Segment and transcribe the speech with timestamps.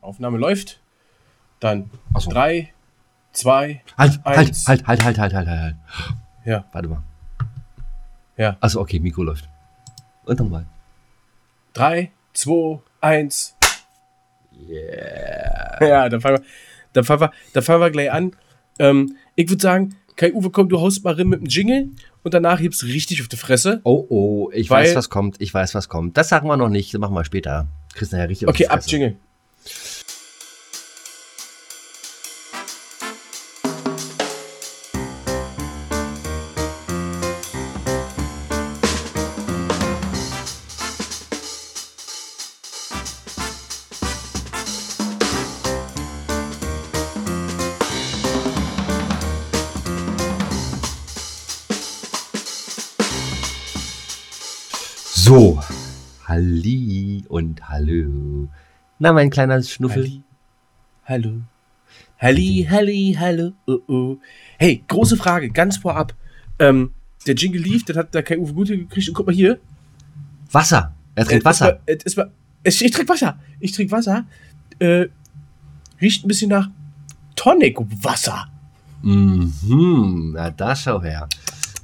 [0.00, 0.80] Aufnahme läuft.
[1.60, 2.30] Dann so.
[2.30, 2.72] drei,
[3.32, 4.66] zwei, Halt, halt, eins.
[4.66, 5.76] halt, halt, halt, halt, halt, halt, halt.
[6.44, 7.02] Ja, Warte mal.
[8.36, 8.56] ja.
[8.60, 9.48] Achso, okay, Mikro läuft.
[10.24, 10.66] Und nochmal.
[11.72, 13.54] Drei, zwei, eins.
[14.68, 15.86] Yeah.
[15.86, 16.44] Ja, dann fangen wir,
[16.92, 18.32] dann fangen wir, dann fangen wir gleich an.
[18.78, 21.88] Ähm, ich würde sagen, Kai Uwe, komm, du haust mal rein mit dem Jingle
[22.22, 23.80] und danach hebst du richtig auf die Fresse.
[23.84, 25.40] Oh, oh, ich weiß, was kommt.
[25.40, 26.16] Ich weiß, was kommt.
[26.16, 26.92] Das sagen wir noch nicht.
[26.92, 27.68] Das machen wir später.
[27.94, 28.90] Kriegst nachher richtig auf Okay, die ab Fresse.
[28.90, 29.16] Jingle.
[58.98, 60.02] Na, mein kleiner Schnuffel.
[60.04, 60.22] Halli,
[61.06, 61.40] hallo.
[62.18, 63.52] Halli, halli, hallo.
[63.66, 64.18] Oh, oh.
[64.58, 66.14] Hey, große Frage, ganz vorab.
[66.58, 66.92] Ähm,
[67.26, 69.58] der Jingle lief, das hat der Kai Uwe Gute gekriegt und guck mal hier.
[70.52, 70.94] Wasser.
[71.14, 71.64] Er trinkt Äh, Wasser.
[71.66, 72.30] war- äh, war-
[72.62, 73.38] es- ich trinke Wasser.
[73.58, 74.24] Ich trinke Wasser.
[74.78, 75.06] Äh,
[76.00, 76.68] riecht ein bisschen nach
[77.36, 78.48] Tonic-Wasser.
[79.02, 80.32] Mhm.
[80.34, 81.28] Na, da schau her.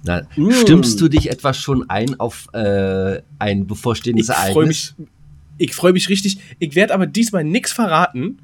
[0.04, 0.50] Na, Mm.
[0.52, 4.54] Stimmst du dich etwa schon ein auf äh, ein bevorstehendes Ich Ereignis?
[4.54, 4.94] freue mich,
[5.58, 6.38] ich freue mich richtig.
[6.58, 8.38] Ich werde aber diesmal nichts verraten,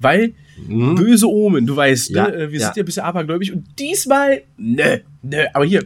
[0.00, 0.34] weil
[0.68, 0.94] Mhm.
[0.94, 2.52] böse Omen, du weißt, Ja, ne?
[2.52, 2.66] wir ja.
[2.66, 5.82] sind ja ein bisschen abergläubig und diesmal, ne, ne, aber hier.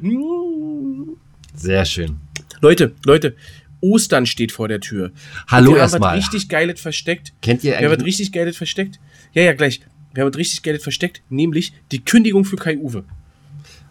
[1.54, 2.16] Sehr schön.
[2.60, 3.34] Leute, Leute,
[3.80, 5.12] Ostern steht vor der Tür.
[5.48, 6.16] Hallo Und wir haben was erstmal.
[6.16, 7.32] richtig Geiles versteckt.
[7.42, 8.06] Kennt ihr Wir haben was eigentlich?
[8.06, 8.98] richtig Geiles versteckt.
[9.32, 9.80] Ja, ja, gleich.
[10.14, 13.04] Wir haben was richtig Geiles versteckt, nämlich die Kündigung für Kai Uwe.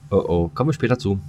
[0.10, 1.20] Oh oh, kommen wir später zu.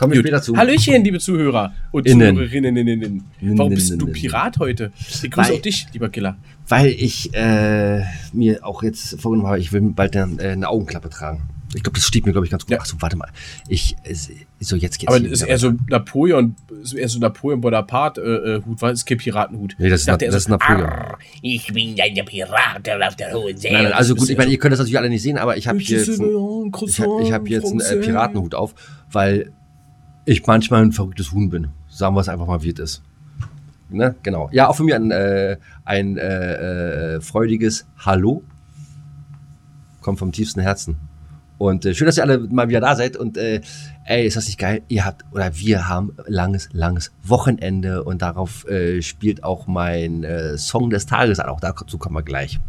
[0.00, 0.56] Kommen wir später zu.
[0.56, 2.34] Hallöchen, liebe Zuhörer und Innen.
[2.34, 2.74] Zuhörerinnen.
[2.74, 3.24] innen.
[3.42, 4.12] Warum bist du Innen.
[4.14, 4.92] Pirat heute?
[4.98, 6.38] Ich grüße Weil- auch dich, lieber Killer.
[6.66, 8.00] Weil ich äh,
[8.32, 11.42] mir auch jetzt vorgenommen habe, ich will bald eine, äh, eine Augenklappe tragen.
[11.74, 12.72] Ich glaube, das steht mir, glaube ich, ganz gut.
[12.72, 12.80] Ja.
[12.80, 13.28] Achso, warte mal.
[13.68, 13.94] Ich,
[14.58, 18.62] so jetzt geht's Aber ist eher so Napoleon, ist eher so Napoleon Bonaparte äh, äh,
[18.64, 19.76] Hut, das ist kein Piratenhut.
[19.78, 20.88] Nee, das ist, Ich dachte Na, das ist so, Napoleon.
[20.88, 23.70] "Arr, Ich bin der Pirat auf der hohen See.
[23.70, 25.68] Nein, nein, also gut, ich meine, ihr könnt das natürlich alle nicht sehen, aber ich
[25.68, 28.74] habe hier jetzt, ein, ich hab, ich hab jetzt einen äh, Piratenhut auf,
[29.12, 29.52] weil
[30.30, 31.68] ich manchmal ein verrücktes Huhn bin.
[31.88, 33.02] Sagen wir es einfach mal, wie es ist.
[33.88, 34.14] Ne?
[34.22, 34.48] Genau.
[34.52, 38.44] Ja, auch von mir ein, äh, ein äh, äh, freudiges Hallo.
[40.00, 40.98] Kommt vom tiefsten Herzen.
[41.58, 43.16] Und äh, schön, dass ihr alle mal wieder da seid.
[43.16, 43.60] Und äh,
[44.04, 44.82] ey, ist das nicht geil?
[44.86, 50.24] Ihr habt, oder wir haben langes, langes Wochenende und darauf äh, spielt auch mein
[50.56, 51.48] Song des Tages an.
[51.48, 52.60] Auch dazu kommen wir gleich.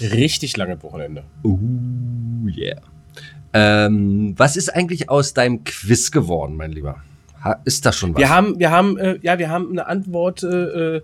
[0.00, 1.24] Richtig lange Wochenende.
[1.42, 2.82] Uh, yeah.
[3.58, 7.02] Ähm, was ist eigentlich aus deinem Quiz geworden, mein Lieber?
[7.42, 8.18] Ha, ist das schon was?
[8.18, 11.00] Wir haben, wir haben, äh, ja, wir haben eine Antwort äh,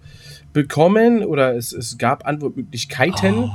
[0.52, 3.50] bekommen oder es, es gab Antwortmöglichkeiten, Oh.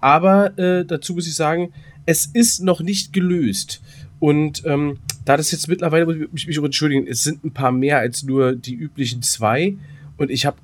[0.00, 1.72] aber äh, dazu muss ich sagen,
[2.06, 3.82] es ist noch nicht gelöst.
[4.18, 7.98] Und ähm, da das jetzt mittlerweile, muss ich mich entschuldigen, es sind ein paar mehr
[7.98, 9.76] als nur die üblichen zwei
[10.16, 10.56] und ich habe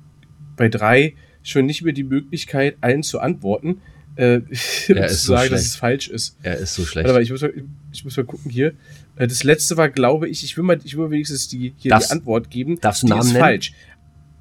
[0.57, 1.13] bei drei
[1.43, 3.81] schon nicht mehr die Möglichkeit, allen zu antworten.
[4.17, 5.65] Äh, und ist zu so sagen, dass schlecht.
[5.65, 6.37] es falsch ist.
[6.43, 7.05] er ist so schlecht.
[7.05, 7.53] Warte mal, ich muss mal,
[7.91, 8.73] ich muss mal gucken hier.
[9.17, 11.91] Äh, Das letzte war, glaube ich, ich will mal, ich will mal wenigstens die, hier
[11.91, 12.79] Darfst- die Antwort geben.
[12.79, 13.39] darfst du Namen ist nennen?
[13.41, 13.73] falsch.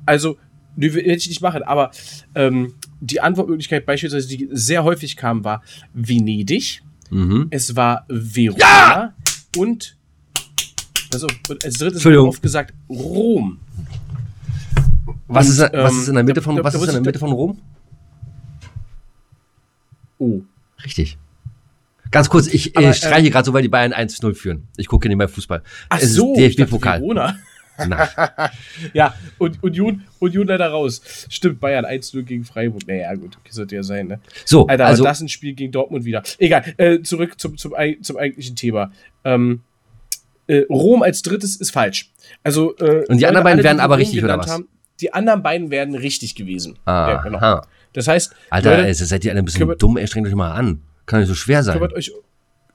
[0.07, 0.37] Also,
[0.77, 1.91] nö, hätte ich nicht machen, aber
[2.35, 5.62] ähm, die Antwortmöglichkeit beispielsweise, die sehr häufig kam, war
[5.93, 7.47] Venedig, mhm.
[7.51, 9.15] es war Verona
[9.56, 9.97] und,
[11.12, 12.29] also, als drittes wurde Entschuldigung.
[12.29, 13.59] oft gesagt Rom.
[15.27, 16.93] Was, Und, ist, was ähm, ist in der Mitte von, da- was da ist in
[16.95, 17.59] der Mitte von Rom?
[20.25, 20.43] Oh.
[20.85, 21.19] Richtig.
[22.11, 24.69] Ganz kurz, ich Aber, äh, streiche gerade so, weil die Bayern 1-0 führen.
[24.77, 25.62] Ich gucke nicht mehr Fußball.
[25.89, 27.03] Ach es so, DFB-Pokal.
[28.93, 31.27] Ja, und Union, Union leider raus.
[31.29, 32.87] Stimmt, Bayern 1-0 gegen Freiburg.
[32.87, 34.21] Naja, gut, okay, sollte ja sein, ne?
[34.45, 36.23] So, Alter, also das ist ein Spiel gegen Dortmund wieder.
[36.39, 38.93] Egal, äh, zurück zum, zum, zum eigentlichen Thema.
[39.25, 39.62] Ähm,
[40.47, 42.12] äh, Rom als drittes ist falsch.
[42.45, 44.51] Also, äh, Und die anderen beiden wären aber richtig, oder was?
[44.51, 44.69] Haben,
[45.01, 46.79] die anderen beiden wären richtig gewesen.
[46.85, 47.11] aha.
[47.11, 47.62] Ja, genau.
[47.94, 49.96] Das heißt, Alter, Leute, ey, seid ihr alle ein bisschen kümmert- dumm?
[49.96, 50.82] Ey, strengt euch mal an.
[51.06, 51.75] Kann nicht so schwer sein.
[51.75, 52.12] kümmert euch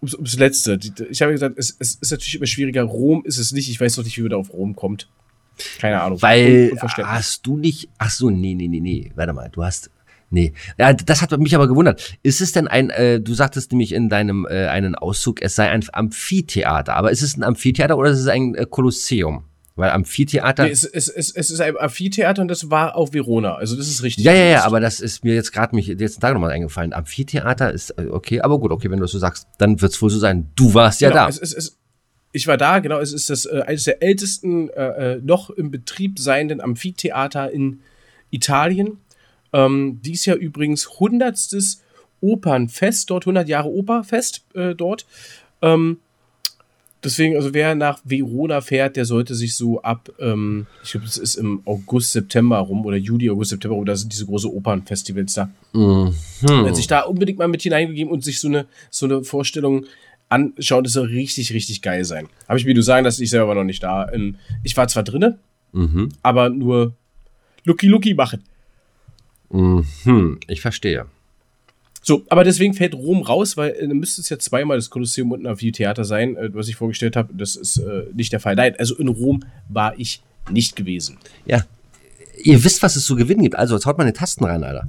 [0.01, 0.79] ums, ums Letzte.
[1.11, 2.83] Ich habe gesagt, es, es ist natürlich immer schwieriger.
[2.83, 3.69] Rom ist es nicht.
[3.69, 5.07] Ich weiß noch nicht, wie man da auf Rom kommt.
[5.79, 6.21] Keine Ahnung.
[6.21, 7.89] Weil hast du nicht.
[7.97, 9.11] Ach so, nee, nee, nee, nee.
[9.15, 9.91] Warte mal, du hast.
[10.31, 10.53] Nee.
[10.77, 12.17] Ja, das hat mich aber gewundert.
[12.21, 15.69] Ist es denn ein, äh, du sagtest nämlich in deinem äh, einen Auszug, es sei
[15.69, 16.95] ein Amphitheater.
[16.95, 19.43] Aber ist es ein Amphitheater oder ist es ein äh, Kolosseum?
[19.79, 20.65] Weil Amphitheater.
[20.65, 23.55] Nee, es, es, es, es ist ein Amphitheater und das war auf Verona.
[23.55, 24.25] Also, das ist richtig.
[24.25, 26.91] ja, ja, ja, aber das ist mir jetzt gerade mich jetzt Tag nochmal eingefallen.
[26.91, 30.01] Amphitheater ist äh, okay, aber gut, okay, wenn du das so sagst, dann wird es
[30.01, 30.49] wohl so sein.
[30.55, 31.29] Du warst ja genau, da.
[31.29, 31.77] Es, es, es,
[32.33, 32.99] ich war da, genau.
[32.99, 37.79] Es ist das äh, eines der ältesten äh, äh, noch im Betrieb seienden Amphitheater in
[38.31, 38.97] Italien.
[39.53, 41.79] Ähm, dies Jahr übrigens 100.
[42.21, 45.05] Opernfest dort, 100 Jahre Operfest äh, dort.
[45.61, 45.99] Ähm,
[47.03, 51.17] deswegen, also wer nach Verona fährt, der sollte sich so ab, ähm, ich glaube, das
[51.17, 55.33] ist im August, September rum oder Juli, August, September rum, da sind diese große Opernfestivals
[55.33, 55.49] da.
[55.73, 56.13] Mhm.
[56.43, 59.85] Hat sich da unbedingt mal mit hineingegeben und sich so eine, so eine Vorstellung
[60.29, 62.27] anschauen, das soll richtig, richtig geil sein.
[62.47, 64.11] Habe ich mir du sagen, dass ich selber noch nicht da.
[64.11, 65.39] Ähm, ich war zwar drinne,
[65.71, 66.09] mhm.
[66.21, 66.93] aber nur
[67.65, 68.43] Lucky Lucky machen.
[69.49, 71.07] Mhm, ich verstehe.
[72.01, 75.43] So, aber deswegen fällt Rom raus, weil äh, müsste es ja zweimal das Kolosseum und
[75.43, 77.33] ein Amphitheater sein, äh, was ich vorgestellt habe.
[77.33, 78.55] Das ist äh, nicht der Fall.
[78.55, 81.17] Nein, also in Rom war ich nicht gewesen.
[81.45, 81.65] Ja.
[82.41, 83.55] Ihr wisst, was es zu gewinnen gibt.
[83.55, 84.87] Also, jetzt haut mal eine Tasten rein, Alter.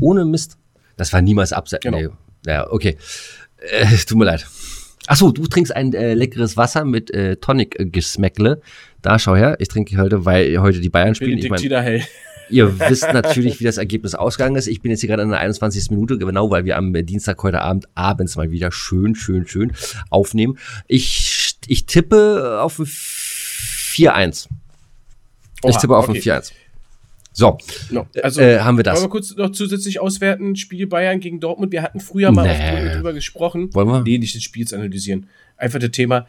[0.00, 0.56] Ohne Mist.
[0.96, 1.84] Das war niemals abseits.
[1.84, 1.98] Genau.
[1.98, 2.08] Nee.
[2.46, 2.96] Ja, okay.
[3.58, 4.46] Äh, tut mir leid.
[5.06, 8.60] Achso, du trinkst ein äh, leckeres Wasser mit äh, Tonic-Geschmäckle.
[9.02, 11.38] Da schau her, ich trinke heute, weil heute die Bayern spielen.
[11.38, 12.02] Ich mein,
[12.48, 14.66] Ihr wisst natürlich, wie das Ergebnis ausgegangen ist.
[14.66, 15.90] Ich bin jetzt hier gerade in der 21.
[15.90, 19.72] Minute, genau, weil wir am Dienstag heute Abend abends mal wieder schön, schön, schön
[20.10, 20.58] aufnehmen.
[20.86, 24.48] Ich, ich tippe auf ein 4-1.
[25.64, 26.18] Ich tippe auf okay.
[26.18, 26.52] ein 4-1.
[27.32, 27.58] So,
[27.90, 28.96] no, also äh, haben wir das.
[28.96, 30.56] Wollen wir kurz noch zusätzlich auswerten?
[30.56, 31.70] Spiel Bayern gegen Dortmund.
[31.70, 32.94] Wir hatten früher mal nee.
[32.94, 33.74] drüber gesprochen.
[33.74, 34.00] Wollen wir?
[34.00, 35.28] Nee, nicht des Spiels analysieren.
[35.58, 36.26] Einfach das Thema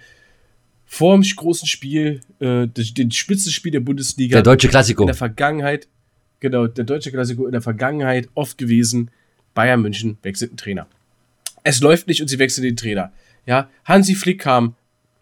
[0.85, 4.35] vor dem großen Spiel, äh, den Spitzenspiel der Bundesliga.
[4.35, 5.03] Der deutsche Klassiko.
[5.03, 5.87] In der Vergangenheit
[6.39, 9.11] genau, der deutsche Klassiker in der Vergangenheit oft gewesen.
[9.53, 10.87] Bayern München wechselt den Trainer.
[11.63, 13.11] Es läuft nicht und sie wechseln den Trainer.
[13.45, 14.75] Ja, Hansi Flick kam.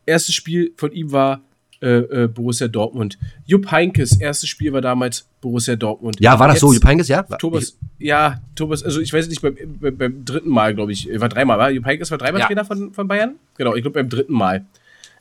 [0.06, 1.42] Erstes Spiel von ihm war
[1.82, 3.18] äh, äh, Borussia Dortmund.
[3.46, 6.18] Jupp Heinkes, erstes Spiel war damals Borussia Dortmund.
[6.20, 7.24] Ja, war das Jetzt, so, Jupp Heinkes, ja?
[7.24, 11.30] Thomas, ja, Thomas, also ich weiß nicht, beim, beim, beim dritten Mal, glaube ich, war
[11.30, 12.48] dreimal, war Jupp Heinkes war dreimal ja.
[12.48, 13.36] Trainer von, von Bayern?
[13.58, 14.66] Genau, ich glaube beim dritten Mal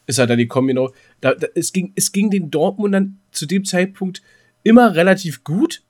[0.06, 0.92] ist er dann die Kombi genau.
[1.20, 4.22] Da, da, es, ging, es ging den Dortmundern zu dem Zeitpunkt
[4.62, 5.82] immer relativ gut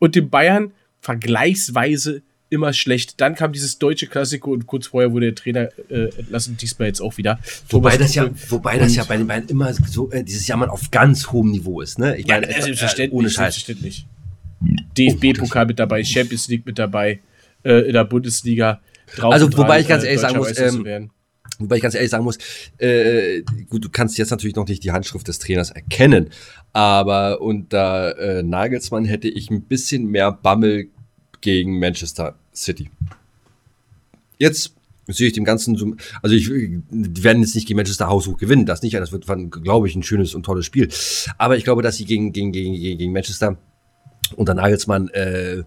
[0.00, 3.20] und den Bayern vergleichsweise immer schlecht.
[3.20, 7.00] Dann kam dieses deutsche Klassiko und kurz vorher wurde der Trainer äh, entlassen, diesmal jetzt
[7.00, 7.38] auch wieder.
[7.68, 10.90] Wobei das ja, wobei das ja bei den Bayern immer so äh, dieses Jammern auf
[10.90, 12.16] ganz hohem Niveau ist, ne?
[12.16, 13.54] Ich ja, meine, äh, selbstverständlich, ohne Scheiß.
[13.54, 14.06] Selbstverständlich.
[14.98, 17.20] DFB-Pokal mit dabei, Champions League mit dabei,
[17.62, 18.80] äh, in der Bundesliga.
[19.20, 21.10] also wobei ich ganz ehrlich sagen muss, ähm,
[21.60, 22.38] Wobei ich ganz ehrlich sagen muss,
[22.78, 26.30] äh, gut, du kannst jetzt natürlich noch nicht die Handschrift des Trainers erkennen,
[26.72, 30.88] aber unter äh, Nagelsmann hätte ich ein bisschen mehr Bammel
[31.40, 32.90] gegen Manchester City.
[34.38, 34.74] Jetzt
[35.06, 38.64] sehe ich dem Ganzen so, also ich, die werden jetzt nicht gegen Manchester haushoch gewinnen,
[38.66, 40.88] das nicht, das wird, glaube ich, ein schönes und tolles Spiel.
[41.36, 43.58] Aber ich glaube, dass sie gegen, gegen, gegen, gegen Manchester
[44.36, 45.64] unter Nagelsmann äh,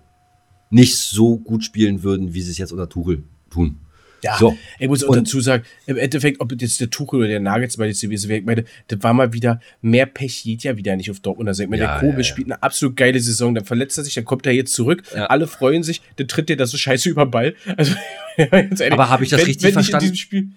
[0.70, 3.78] nicht so gut spielen würden, wie sie es jetzt unter Tuchel tun.
[4.24, 4.58] Ja, so.
[4.80, 8.02] ich muss auch dazu sagen, im Endeffekt, ob jetzt der Tuchel oder der Nagelsmann jetzt
[8.02, 11.20] gewesen wäre, ich meine, das war mal wieder, mehr Pech geht ja wieder nicht auf
[11.20, 11.50] Dortmund.
[11.50, 12.24] Also, ich meine, ja, der Kobe ja, ja.
[12.24, 15.46] spielt eine absolut geile Saison, dann verletzt er sich, dann kommt er jetzt zurück, alle
[15.46, 17.56] freuen sich, dann tritt der da so scheiße über den Ball.
[17.78, 17.96] Also,
[18.38, 20.16] ehrlich, Aber habe ich das wenn, richtig wenn verstanden?
[20.16, 20.48] Spiel,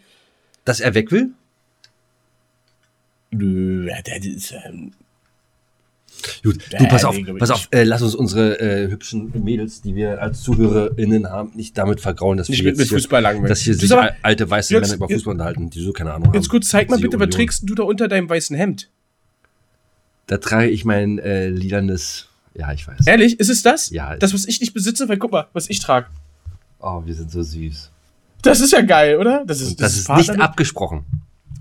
[0.64, 1.30] dass er weg will?
[3.32, 4.92] Nö, das ist, ähm,
[6.42, 10.20] Gut, du pass auf, pass auf, äh, lass uns unsere äh, hübschen Mädels, die wir
[10.20, 13.48] als ZuhörerInnen haben, nicht damit vergrauen, dass wir mit, mit Fußball langweilen.
[13.48, 16.28] Dass hier sich aber, alte weiße jetzt, Männer über Fußball unterhalten, die so keine Ahnung
[16.28, 16.34] haben.
[16.34, 18.90] Jetzt gut, zeig mal bitte, was trägst du da unter deinem weißen Hemd?
[20.26, 23.06] Da trage ich mein äh, lilanes, ja, ich weiß.
[23.06, 23.90] Ehrlich, ist es das?
[23.90, 24.16] Ja.
[24.16, 26.06] Das, was ich nicht besitze, weil guck mal, was ich trage.
[26.80, 27.90] Oh, wir sind so süß.
[28.42, 29.44] Das ist ja geil, oder?
[29.46, 31.04] Das ist, das, das ist, ist nicht abgesprochen.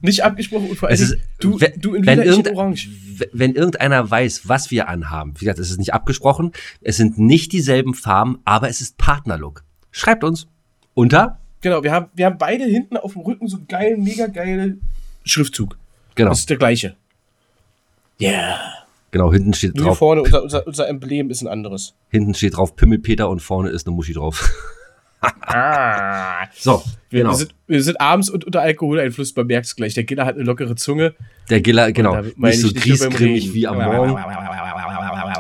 [0.02, 2.90] Nicht abgesprochen und vor allem, ist, du, wenn, du in wenn, irgend, Orange.
[3.32, 7.52] wenn irgendeiner weiß, was wir anhaben, wie gesagt, es ist nicht abgesprochen, es sind nicht
[7.52, 9.64] dieselben Farben, aber es ist Partnerlook.
[9.92, 10.48] Schreibt uns
[10.94, 11.40] unter.
[11.62, 14.78] Genau, wir haben, wir haben beide hinten auf dem Rücken so geilen, mega geile
[15.24, 15.78] Schriftzug.
[16.16, 16.30] Genau.
[16.30, 16.96] Das ist der gleiche.
[18.20, 18.60] Yeah.
[19.12, 19.98] Genau, hinten steht Nur drauf.
[19.98, 21.96] vorne, unser, unser, unser Emblem ist ein anderes.
[22.10, 24.52] Hinten steht drauf Pimmelpeter und vorne ist eine Muschi drauf.
[26.58, 27.32] So, wir, genau.
[27.32, 29.94] wir, sind, wir sind abends und unter Alkoholeinfluss, man merkt es gleich.
[29.94, 31.16] Der Giller hat eine lockere Zunge.
[31.50, 32.22] Der Giller, genau.
[32.22, 34.18] Nicht so griesgrämig wie am Morgen.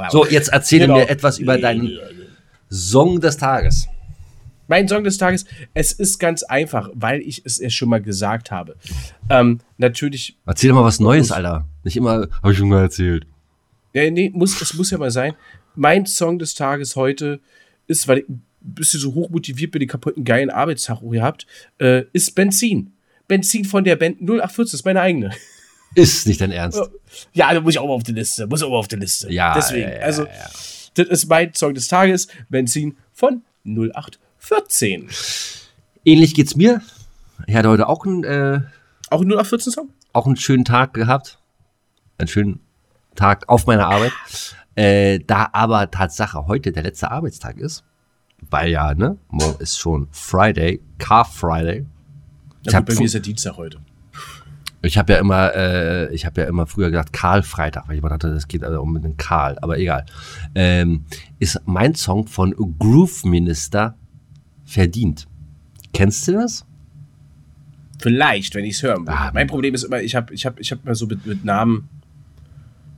[0.09, 0.99] So, jetzt erzähle genau.
[0.99, 1.97] mir etwas über deinen
[2.69, 3.87] Song des Tages.
[4.67, 8.51] Mein Song des Tages, es ist ganz einfach, weil ich es ja schon mal gesagt
[8.51, 8.75] habe.
[9.29, 10.37] Ähm, natürlich.
[10.45, 11.67] Erzähl mal was Neues, Alter.
[11.83, 13.27] Nicht immer, habe ich schon mal erzählt.
[13.93, 15.33] Ja, nee, muss, es muss ja mal sein.
[15.75, 17.39] Mein Song des Tages heute
[17.87, 18.25] ist, weil
[18.67, 21.45] ich bisschen so hochmotiviert bin, den kaputten geilen Arbeitstag gehabt,
[21.79, 22.93] äh, ist Benzin.
[23.27, 25.31] Benzin von der Band 0814, das ist meine eigene.
[25.95, 26.81] Ist nicht dein Ernst.
[27.33, 28.45] Ja, da muss ich auch mal auf die Liste.
[28.47, 29.31] Muss auch mal auf die Liste.
[29.31, 29.53] Ja.
[29.53, 30.27] Deswegen, ja, ja, also,
[30.95, 32.27] das ist mein Song des Tages.
[32.49, 35.07] Benzin von 0814.
[36.03, 36.81] Ähnlich geht's mir.
[37.47, 38.23] Ich hatte heute auch einen.
[38.25, 38.61] Äh,
[39.09, 39.89] auch einen 0814-Song?
[40.13, 41.39] Auch einen schönen Tag gehabt.
[42.17, 42.59] Einen schönen
[43.15, 44.11] Tag auf meiner Arbeit.
[44.75, 47.83] Äh, da aber Tatsache heute der letzte Arbeitstag ist,
[48.49, 51.85] weil ja, ne, morgen ist schon Friday, Car Friday.
[52.63, 53.79] Ja, gut, bei mir ist ja Dienstag heute.
[54.85, 57.99] Ich habe ja immer, äh, ich habe ja immer früher gesagt Karl Freitag, weil ich
[57.99, 60.05] immer dachte, das geht also um den Karl, aber egal.
[60.53, 61.05] Ähm,
[61.39, 63.95] ist mein Song von Groove Minister
[64.63, 65.27] verdient.
[65.93, 66.65] Kennst du das?
[67.99, 69.07] Vielleicht, wenn ich es hören.
[69.07, 71.45] Ah, mein Problem ist immer, ich habe ich hab, ich hab immer so mit, mit
[71.45, 71.89] Namen.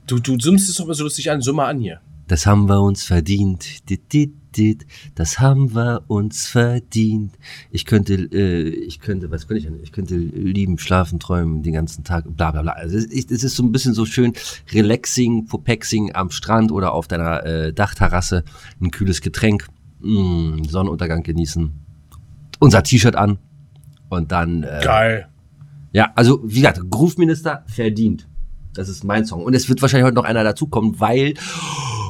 [0.06, 2.00] Du, du summst es doch immer so lustig an, summ mal an hier.
[2.26, 3.88] Das haben wir uns verdient.
[5.14, 7.34] Das haben wir uns verdient.
[7.70, 9.80] Ich könnte, äh, ich könnte, was könnte ich denn?
[9.82, 12.72] Ich könnte lieben, schlafen, träumen den ganzen Tag, bla bla bla.
[12.72, 14.32] Also es ist so ein bisschen so schön
[14.72, 18.44] relaxing, popexing am Strand oder auf deiner äh, Dachterrasse,
[18.80, 19.66] ein kühles Getränk,
[20.00, 21.72] mh, mm, Sonnenuntergang genießen,
[22.58, 23.38] unser T-Shirt an
[24.08, 24.62] und dann.
[24.62, 25.28] Äh, Geil.
[25.92, 28.28] Ja, also wie gesagt, Groove-Minister verdient.
[28.74, 29.42] Das ist mein Song.
[29.42, 31.34] Und es wird wahrscheinlich heute noch einer dazukommen, weil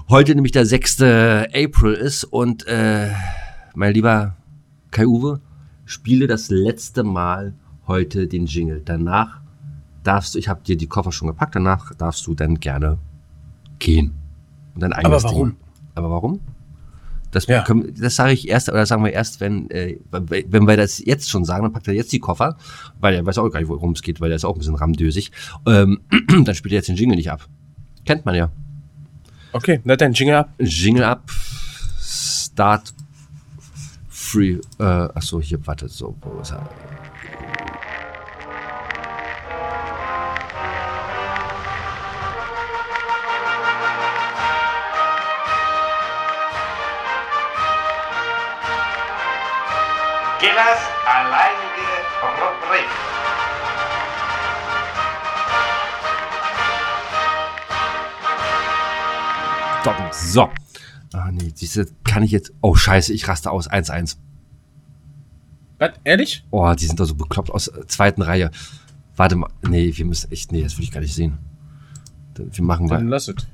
[0.09, 1.03] heute nämlich der 6.
[1.03, 3.11] April ist und äh,
[3.75, 4.37] mein lieber
[4.91, 5.41] Kai Uwe,
[5.85, 7.55] spiele das letzte Mal
[7.87, 8.83] heute den Jingle.
[8.85, 9.41] Danach
[10.03, 12.99] darfst du, ich habe dir die Koffer schon gepackt, danach darfst du dann gerne
[13.79, 14.15] gehen.
[14.75, 15.51] Und dann Aber warum?
[15.51, 15.59] Ding.
[15.95, 16.41] Aber warum?
[17.31, 17.63] Das, ja.
[18.01, 21.45] das sage ich erst, oder sagen wir erst, wenn, äh, wenn wir das jetzt schon
[21.45, 22.57] sagen, dann packt er jetzt die Koffer,
[23.01, 24.77] weil er weiß auch gar nicht, worum es geht, weil er ist auch ein bisschen
[24.77, 25.31] ramdösig.
[25.67, 26.01] Ähm,
[26.45, 27.47] dann spielt er jetzt den Jingle nicht ab.
[28.07, 28.51] Kennt man ja.
[29.53, 30.51] Okay, na dann Jingle ab.
[30.59, 31.31] Jingle ab.
[32.01, 32.93] Start
[34.09, 34.61] free.
[34.79, 36.69] Äh, achso, hier, warte, so, wo ist er?
[50.41, 51.89] Gillas alleinige
[52.23, 53.08] Rubrik.
[60.13, 60.49] So.
[61.13, 62.53] Ah, nee, diese kann ich jetzt.
[62.61, 63.71] Oh, scheiße, ich raste aus.
[63.71, 64.17] 1-1.
[65.79, 65.91] Was?
[66.05, 66.45] Ehrlich?
[66.51, 68.51] Oh, die sind doch so bekloppt aus der zweiten Reihe.
[69.17, 69.51] Warte mal.
[69.69, 70.53] Nee, wir müssen echt.
[70.53, 71.39] Nee, das will ich gar nicht sehen.
[72.37, 73.47] Wir machen Dann lass es.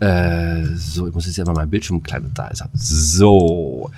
[0.00, 2.64] Äh, so, ich muss jetzt ja mal mein Bildschirm klein da ist.
[2.74, 3.90] So.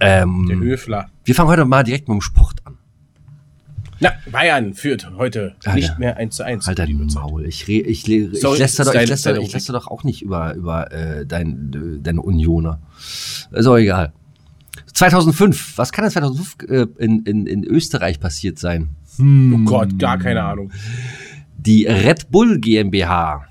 [0.00, 1.10] Ähm, Der Höfler.
[1.24, 2.57] Wir fangen heute mal direkt mit dem Sport.
[4.00, 6.66] Na, Bayern führt heute Alter, nicht mehr 1 zu 1.
[6.66, 7.46] Halt dein Maul.
[7.46, 10.22] Ich, re, ich, ich, ich, Sorry, lässt doch, ich, lässt ich lässt doch auch nicht
[10.22, 12.80] über, über äh, dein, deine Unioner.
[13.50, 14.12] Ist auch egal.
[14.92, 18.90] 2005, was kann denn 2005 äh, in, in, in Österreich passiert sein?
[19.16, 19.54] Hm.
[19.54, 20.70] Oh Gott, gar keine Ahnung.
[21.56, 23.46] Die Red Bull GmbH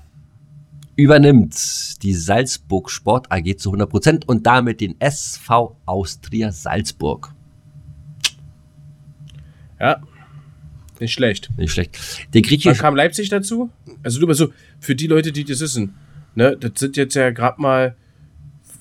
[0.96, 7.34] übernimmt die Salzburg Sport AG zu 100% und damit den SV Austria Salzburg.
[9.78, 10.00] Ja,
[11.00, 11.50] nicht schlecht.
[11.56, 11.98] Nicht schlecht.
[12.34, 13.70] Der griechische Wann kam Leipzig dazu?
[14.02, 15.94] Also nur mal so, für die Leute, die das wissen,
[16.34, 17.96] ne, das sind jetzt ja gerade mal,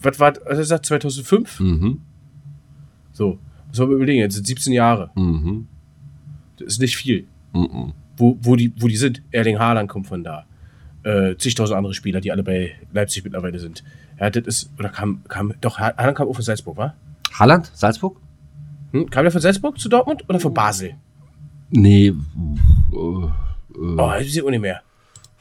[0.02, 1.60] was war, was ist das, 2005?
[1.60, 2.02] Mhm.
[3.12, 5.12] So, muss man überlegen, jetzt sind 17 Jahre.
[5.16, 5.68] Mhm.
[6.58, 7.28] Das ist nicht viel.
[7.54, 7.94] Mhm.
[8.16, 9.22] Wo, wo, die, wo die sind.
[9.32, 10.46] Erling Haaland kommt von da.
[11.04, 13.84] Äh, zigtausend andere Spieler, die alle bei Leipzig mittlerweile sind.
[14.20, 16.96] Ja, das ist, oder kam, kam, doch, Haaland kam auch von Salzburg, wa?
[17.34, 17.72] Haaland?
[17.74, 18.20] Salzburg?
[18.92, 19.10] Hm?
[19.10, 20.96] Kam der von Salzburg zu Dortmund oder von Basel?
[21.70, 22.08] Nee.
[22.08, 22.14] Äh, äh,
[22.96, 23.32] oh,
[23.98, 24.82] das ist auch nicht mehr.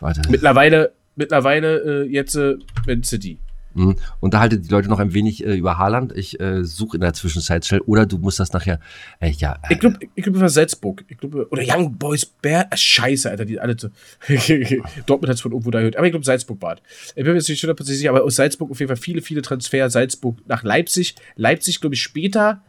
[0.01, 0.23] Warte.
[0.29, 2.57] Mittlerweile, mittlerweile äh, jetzt äh,
[2.87, 3.39] Man City.
[3.77, 3.97] Mhm.
[4.21, 6.17] Unterhalte die Leute noch ein wenig äh, über Haaland.
[6.17, 7.81] Ich äh, suche in der Zwischenzeit schnell.
[7.81, 8.81] Oder du musst das nachher.
[9.21, 9.59] Äh, ja.
[9.69, 11.05] Ich glaube, ich glaube über Salzburg.
[11.09, 12.69] Ich glaube, oder Young Boys Bär.
[12.71, 13.91] Äh, Scheiße, Alter, die alle zu.
[15.07, 15.97] Dortmund hat es von irgendwo da gehört.
[15.97, 16.77] Aber ich glaube, Salzburg war
[17.09, 19.43] Ich bin mir jetzt nicht hundertprozentig sicher, aber aus Salzburg auf jeden Fall viele, viele
[19.43, 19.91] Transfer.
[19.91, 21.15] Salzburg nach Leipzig.
[21.37, 22.63] Leipzig, glaube ich, später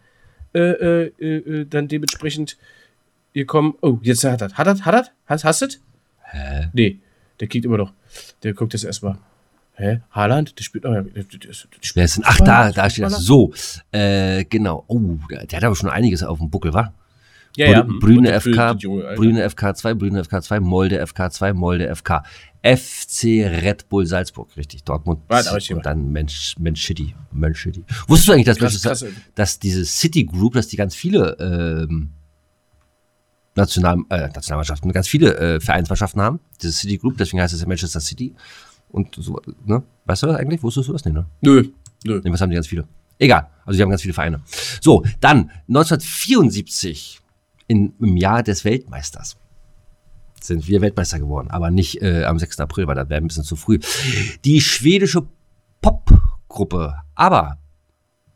[0.53, 2.57] äh, äh, äh, dann dementsprechend
[3.37, 3.75] gekommen.
[3.81, 4.51] Oh, jetzt hat er.
[4.53, 4.85] Hat er?
[4.85, 5.07] Hat er?
[5.25, 5.67] Hast, hast du
[6.31, 6.67] Hä?
[6.73, 6.99] Nee,
[7.39, 7.93] der kickt immer noch.
[8.43, 9.17] Der guckt jetzt erstmal.
[9.75, 10.01] Hä?
[10.11, 10.57] Haaland?
[10.57, 10.91] Der spielt noch.
[10.91, 13.19] Der, der, der spielt sind, ach, da, da steht das.
[13.19, 13.53] So,
[13.91, 14.83] äh, genau.
[14.87, 16.93] Oh, der, hat aber schon einiges auf dem Buckel, wa?
[17.55, 17.81] Ja, ja.
[17.83, 18.73] Brüne FK,
[19.15, 22.23] Brüne FK 2, Brüne FK 2, Molde FK 2, Molde FK.
[22.63, 24.83] FC Red Bull Salzburg, richtig.
[24.83, 27.15] Dortmund Warte, und dann Mensch, Mensch City.
[27.31, 27.83] Mensch City.
[28.07, 29.05] Wusstest du eigentlich, dass, krass, krass.
[29.35, 32.09] dass diese City Group, dass die ganz viele ähm,
[33.57, 37.67] National, äh, Nationalmannschaften, ganz viele äh, Vereinsmannschaften haben, diese City Group, deswegen heißt es ja
[37.67, 38.35] Manchester City.
[38.89, 39.83] Und so, ne?
[40.05, 40.63] Weißt du das eigentlich?
[40.63, 41.25] Wusstest du das nicht, ne?
[41.41, 41.63] Nö.
[42.05, 42.21] Nö.
[42.23, 42.87] Nee, was haben die ganz viele?
[43.19, 43.49] Egal.
[43.65, 44.41] Also, die haben ganz viele Vereine.
[44.79, 47.19] So, dann 1974
[47.67, 49.35] in, im Jahr des Weltmeisters
[50.41, 52.59] sind wir Weltmeister geworden, aber nicht äh, am 6.
[52.59, 53.79] April, weil das wäre ein bisschen zu früh.
[54.45, 55.27] Die schwedische
[55.81, 57.57] Popgruppe, aber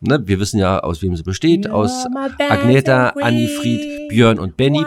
[0.02, 2.06] ne, wir wissen ja, aus wem sie besteht, aus
[2.38, 4.84] Agneta, Annifried, Björn und Benny,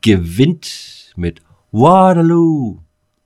[0.00, 1.40] gewinnt mit
[1.72, 2.78] Waterloo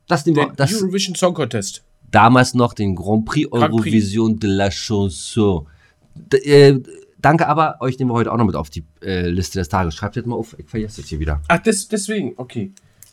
[0.09, 0.53] Das nehmen wir.
[0.57, 1.85] Das, Eurovision Song Contest.
[2.11, 4.41] Damals noch den Grand Prix Eurovision Prix.
[4.41, 5.67] de la Chanson.
[6.15, 6.83] D äh,
[7.19, 9.95] danke aber, euch nehmen wir heute auch noch mit auf die äh, Liste des Tages.
[9.95, 11.41] Schreibt jetzt mal auf, ich vergesse jetzt hier wieder.
[11.49, 12.73] Ach, des, deswegen, okay.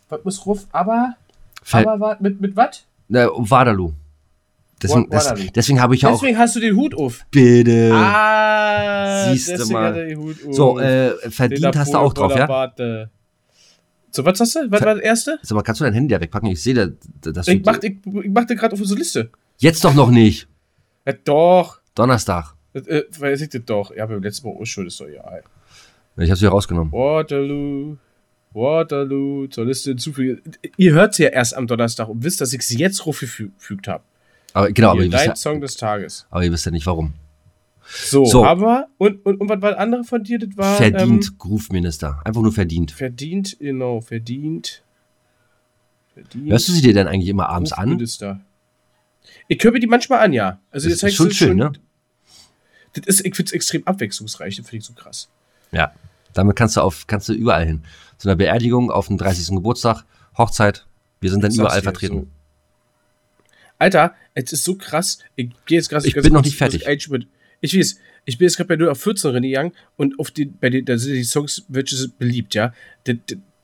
[0.09, 1.15] Was muss ruf, aber,
[1.61, 2.85] Ver aber mit, mit was?
[3.09, 3.93] Äh, Waterloo.
[4.81, 6.19] Deswegen, das, deswegen habe ich deswegen auch.
[6.21, 7.25] Deswegen hast du den Hut auf.
[7.31, 7.91] Bitte.
[7.93, 10.15] Ah, Siehst du mal.
[10.51, 12.45] So, äh, verdient hast du auch drauf, ja?
[12.45, 13.09] Barte.
[14.11, 14.71] So, was hast du?
[14.71, 15.39] Was war das erste?
[15.41, 16.49] Sag mal, kannst du dein Handy da wegpacken?
[16.49, 16.87] Ich sehe da,
[17.31, 19.31] dass ich mach, ich, ich mach dir gerade auf unsere Liste.
[19.57, 20.47] Jetzt doch noch nicht.
[21.05, 21.79] Ja, doch.
[21.95, 22.53] Donnerstag.
[22.73, 23.95] Äh, weiß ich das doch.
[23.95, 25.23] Ja, beim letzten Mal Urschuld ist doch ja.
[26.17, 26.91] Ich hab's wieder rausgenommen.
[26.91, 27.97] Waterloo.
[28.53, 30.41] Waterloo zur Liste hinzufügen.
[30.77, 34.03] Ihr hört es ja erst am Donnerstag und wisst, dass ich sie jetzt hochgefügt habe.
[34.57, 36.25] Aber genau, aber ihr wisst ja, des Tages.
[36.31, 37.13] Aber ihr wisst ja nicht warum.
[37.87, 38.43] So, so.
[38.43, 40.39] aber, und, und, und was war das andere von dir?
[40.39, 40.77] Das war.
[40.77, 42.21] Verdient, ähm, Groove-Minister.
[42.25, 42.91] Einfach nur verdient.
[42.91, 44.83] Verdient, genau, verdient.
[46.11, 46.51] verdient.
[46.51, 47.89] Hörst du sie dir denn eigentlich immer abends an?
[47.89, 48.41] Minister.
[49.47, 50.59] Ich höre mir die manchmal an, ja.
[50.71, 51.73] Also, das, das ist schon schön, schon, ne?
[52.93, 55.29] Das ist, ich finde es extrem abwechslungsreich, das finde ich so krass.
[55.71, 55.93] Ja,
[56.33, 57.83] damit kannst du auf, kannst du überall hin.
[58.17, 59.49] Zu einer Beerdigung, auf dem 30.
[59.49, 60.03] Geburtstag,
[60.35, 60.87] Hochzeit,
[61.21, 62.21] wir sind dann überall vertreten.
[62.21, 62.27] So.
[63.79, 65.19] Alter, es ist so krass.
[65.35, 66.07] Ich gehe jetzt gerade.
[66.07, 66.85] Ich bin noch nicht fertig.
[67.59, 70.69] Ich weiß, ich bin jetzt gerade bei 0 auf 14 gegangen und auf die, bei
[70.69, 72.73] den, da sind die Songs welche beliebt, ja.
[73.05, 73.15] Der,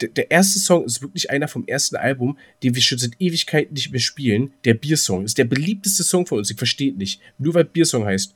[0.02, 3.74] der, der, erste Song ist wirklich einer vom ersten Album, den wir schon seit Ewigkeiten
[3.74, 4.54] nicht mehr spielen.
[4.66, 6.50] Der Biersong ist der beliebteste Song von uns.
[6.50, 7.22] Ich verstehe nicht.
[7.38, 8.34] Nur weil Biersong heißt.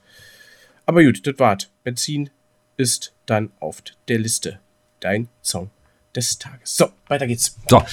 [0.86, 1.70] Aber gut, das war's.
[1.84, 2.30] Benzin
[2.78, 4.60] ist dann auf der Liste.
[5.00, 5.72] Dein Song
[6.16, 6.78] des Tages.
[6.78, 7.58] So, weiter geht's.
[7.68, 7.84] So.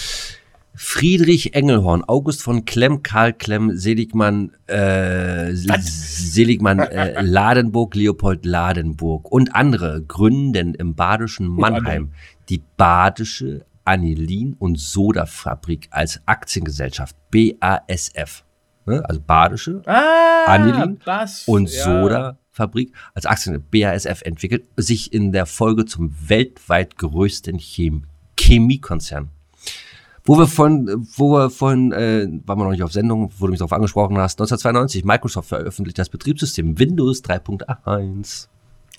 [0.77, 9.55] Friedrich Engelhorn, August von Klemm, Karl Klemm, Seligmann, äh, Seligmann, äh, Ladenburg, Leopold Ladenburg und
[9.55, 12.11] andere gründen im badischen Mannheim
[12.49, 18.45] die Badische Anilin- und Sodafabrik als Aktiengesellschaft, BASF.
[18.87, 19.03] Ne?
[19.05, 20.99] Also Badische ah, Anilin
[21.47, 21.85] und ja.
[21.85, 28.07] Sodafabrik als Aktiengesellschaft, BASF entwickelt, sich in der Folge zum weltweit größten Chem
[28.39, 29.31] Chemiekonzern
[30.25, 33.51] wo wir von, wo wir vorhin, äh, waren wir noch nicht auf Sendung, wo du
[33.51, 38.49] mich darauf angesprochen hast, 1992, Microsoft veröffentlicht das Betriebssystem Windows 3.1.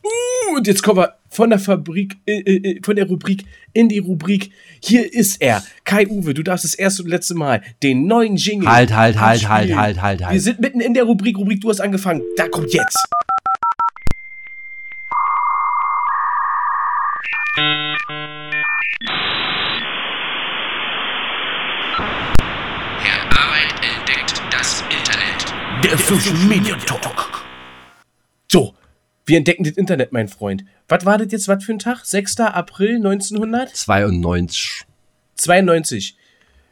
[0.03, 3.97] Uh, und jetzt kommen wir von der Fabrik, äh, äh, von der Rubrik in die
[3.97, 4.51] Rubrik.
[4.79, 5.63] Hier ist er.
[5.83, 8.69] Kai Uwe, du darfst das erste und letzte Mal den neuen Jingle.
[8.69, 10.33] Halt, halt, halt, halt, halt, halt, halt.
[10.33, 11.39] Wir sind mitten in der Rubrik.
[11.39, 12.21] Rubrik, du hast angefangen.
[12.37, 13.03] Da kommt jetzt.
[25.85, 27.45] Der Social Media Talk.
[28.51, 28.73] So,
[29.27, 30.65] wir entdecken das Internet, mein Freund.
[30.87, 32.03] Was war das jetzt, was für ein Tag?
[32.03, 32.39] 6.
[32.39, 34.87] April 1992.
[35.35, 36.17] 92.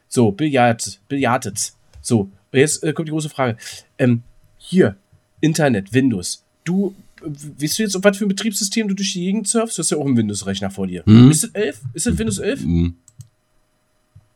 [0.08, 1.78] So, Billard, Billardets.
[2.02, 3.56] So, jetzt äh, kommt die große Frage.
[3.99, 4.23] Ähm,
[4.58, 4.95] hier,
[5.41, 6.43] Internet, Windows.
[6.63, 9.78] Du, weißt du jetzt, auf was für ein Betriebssystem du durch die Gegend surfst?
[9.78, 11.04] Du hast ja auch einen Windows-Rechner vor dir.
[11.06, 11.30] Mhm.
[11.30, 11.82] Ist das 11?
[11.93, 12.62] Ist das Windows 11?
[12.62, 12.95] Mhm.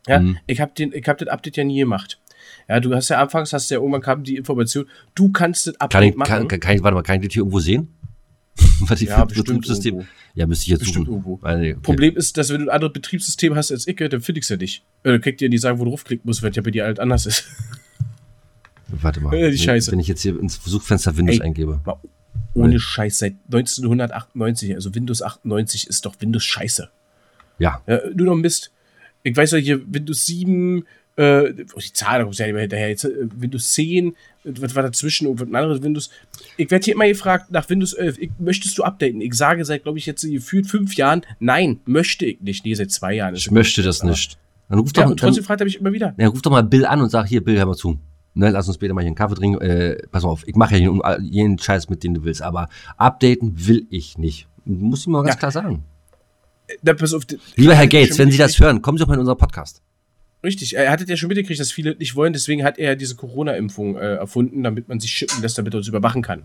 [0.06, 0.38] Ja, mhm.
[0.46, 2.20] ich habe hab das Update ja nie gemacht.
[2.68, 5.90] Ja, du hast ja anfangs, hast ja irgendwann kam die Information, du kannst das Update
[5.90, 6.48] kann ich, machen.
[6.48, 7.94] Kann, kann, ich, warte mal, kann ich das hier irgendwo sehen?
[8.80, 9.94] Was ich ja, für Betriebssystem.
[9.94, 10.12] Irgendwo.
[10.34, 11.24] Ja, müsste ich jetzt bestimmt suchen.
[11.24, 11.40] Irgendwo.
[11.42, 11.74] Okay.
[11.82, 14.48] Problem ist, dass wenn du ein anderes Betriebssystem hast als ich, dann finde ich es
[14.48, 14.84] ja nicht.
[15.02, 16.84] Äh, dann kriegt dir nicht sagen, wo du draufklicken musst, wenn es ja bei dir
[16.84, 17.44] halt anders ist.
[18.88, 19.30] Warte mal.
[19.50, 19.92] Die Scheiße.
[19.92, 21.80] Wenn ich jetzt hier ins Suchfenster Windows Ey, eingebe.
[22.54, 22.78] Ohne Weil.
[22.78, 26.88] Scheiß, seit 1998, also Windows 98 ist doch Windows scheiße.
[27.58, 27.82] Ja.
[27.86, 28.72] ja nur noch Mist.
[29.22, 30.84] Ich weiß ja hier, Windows 7,
[31.18, 32.88] äh, oh, die Zahl, da kommst du ja nicht mehr hinterher.
[32.90, 36.10] Jetzt, äh, Windows 10, was war dazwischen, irgendwas anderes Windows.
[36.56, 38.18] Ich werde hier immer gefragt nach Windows 11.
[38.18, 39.20] Ich, möchtest du updaten?
[39.20, 42.64] Ich sage seit, glaube ich, jetzt gefühlt fünf Jahren, nein, möchte ich nicht.
[42.64, 43.34] Nee, seit zwei Jahren.
[43.34, 44.38] Ich möchte das nicht.
[44.68, 46.14] Dann ruf doch, ja, und trotzdem fragt er mich immer wieder.
[46.18, 47.98] Ja, ruf doch mal Bill an und sag, hier, Bill, hör mal zu.
[48.34, 49.60] Ne, lass uns später mal hier einen Kaffee trinken.
[49.60, 52.68] Äh, pass mal auf, ich mache ja hier jeden Scheiß, mit dem du willst, aber
[52.96, 54.46] updaten will ich nicht.
[54.64, 55.38] Muss ich mal ganz ja.
[55.38, 55.82] klar sagen.
[56.82, 57.24] Da, pass auf,
[57.56, 59.82] Lieber Herr Gates, wenn Sie das hören, kommen Sie doch mal in unseren Podcast.
[60.44, 63.96] Richtig, er hat ja schon mitgekriegt, dass viele nicht wollen, deswegen hat er diese Corona-Impfung
[63.96, 66.44] äh, erfunden, damit man sich schippen lässt, damit er uns überwachen kann.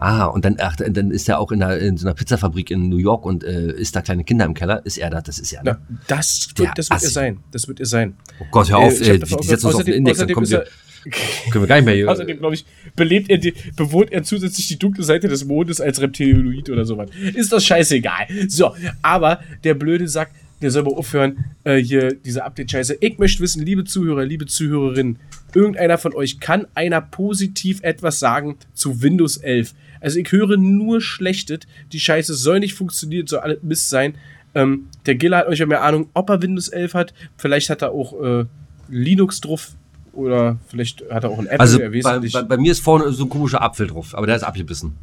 [0.00, 2.88] Ah, und dann, ach, dann ist er auch in, einer, in so einer Pizzafabrik in
[2.88, 4.84] New York und äh, ist da kleine Kinder im Keller.
[4.84, 5.20] Ist er da?
[5.20, 5.62] Das ist er.
[5.62, 5.78] Ne?
[5.78, 7.38] Na, das, wird, das wird er sein.
[7.52, 8.16] Das wird er sein.
[8.40, 10.64] Oh Gott, hör auf, äh, die, die setzen uns auf den Index, dann kommen wir.
[11.50, 12.10] Können wir gar nicht mehr hier.
[12.10, 16.00] Außerdem, glaube ich, belebt er die, bewohnt er zusätzlich die dunkle Seite des Mondes als
[16.00, 17.08] Reptiloid oder sowas.
[17.34, 18.26] Ist das scheißegal.
[18.48, 20.30] So, aber der blöde Sack,
[20.62, 22.98] der soll mal aufhören, äh, hier diese Update-Scheiße.
[23.00, 25.18] Ich möchte wissen, liebe Zuhörer, liebe Zuhörerinnen,
[25.54, 29.74] irgendeiner von euch kann einer positiv etwas sagen zu Windows 11.
[30.00, 31.60] Also ich höre nur Schlechtes.
[31.92, 34.14] Die Scheiße soll nicht funktionieren, soll alles Mist sein.
[34.54, 37.14] Ähm, der Giller hat euch ja mehr Ahnung, ob er Windows 11 hat.
[37.36, 38.44] Vielleicht hat er auch äh,
[38.88, 39.72] Linux drauf.
[40.12, 41.60] Oder vielleicht hat er auch ein Apple.
[41.60, 44.42] Also bei, bei, bei, mir ist vorne so ein komischer Apfel drauf, aber der ist
[44.42, 44.96] abgebissen.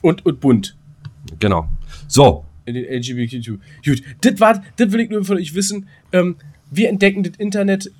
[0.00, 0.76] Und, und bunt.
[1.38, 1.68] Genau.
[2.06, 2.44] So.
[2.68, 3.58] In den LGBTQ.
[3.84, 5.88] Gut, das war, das will ich nur von euch wissen.
[6.12, 6.36] Ähm,
[6.70, 7.90] wir entdecken das Internet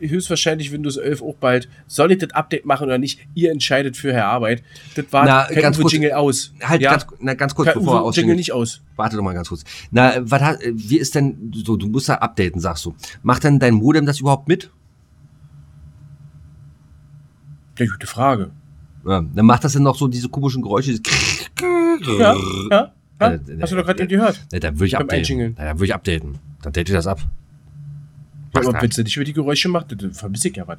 [0.00, 1.68] höchstwahrscheinlich Windows 11 auch bald.
[1.86, 3.20] Soll ich das Update machen oder nicht?
[3.34, 4.62] Ihr entscheidet für Herr Arbeit.
[4.94, 6.52] Das war na, ganz kurz, Jingle aus.
[6.62, 6.90] Halt ja?
[6.90, 8.82] ganz, na, ganz kurz, Kein bevor er Jingle nicht aus.
[8.96, 9.64] Warte doch mal ganz kurz.
[9.90, 12.94] Na, was hat, wie ist denn so, du musst da updaten, sagst du.
[13.22, 14.70] Macht denn dein Modem das überhaupt mit?
[17.78, 18.50] Ja, gute Frage.
[19.06, 20.98] Ja, dann macht das denn noch so diese komischen Geräusche.
[22.18, 22.34] Ja,
[22.70, 22.92] ja.
[23.20, 23.32] Ja.
[23.34, 24.44] Äh, Hast du doch gerade gehört?
[24.52, 25.54] Ja, dann würde ich updaten.
[25.56, 26.38] Na, dann würde ich updaten.
[26.62, 27.20] Dann date ich das ab.
[28.52, 30.78] Aber wenn du nicht über die Geräusche macht, dann vermisse ich ja was.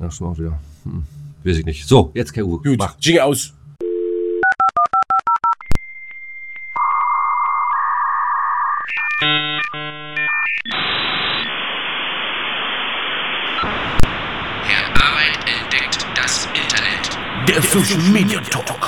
[0.00, 0.58] Ja, schon auch wieder.
[0.84, 1.04] Hm.
[1.44, 1.86] Weiß ich nicht.
[1.86, 2.62] So, jetzt kein Uhr.
[2.62, 2.96] Gut, mach.
[3.00, 3.52] Jingle aus.
[14.68, 17.48] Herr Arbeit entdeckt das Internet.
[17.48, 18.85] Der Social Media Talk.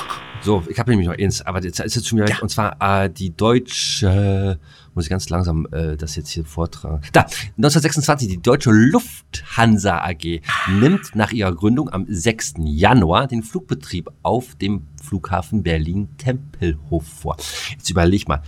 [0.48, 2.38] So, ich habe nämlich noch eins, aber jetzt ist jetzt schon wieder, ja.
[2.38, 4.58] und zwar äh, die deutsche,
[4.94, 7.02] muss ich ganz langsam äh, das jetzt hier vortragen.
[7.12, 7.24] Da,
[7.58, 10.40] 1926, die deutsche Lufthansa AG
[10.80, 12.54] nimmt nach ihrer Gründung am 6.
[12.60, 17.36] Januar den Flugbetrieb auf dem Flughafen Berlin-Tempelhof vor.
[17.72, 18.40] Jetzt überleg mal,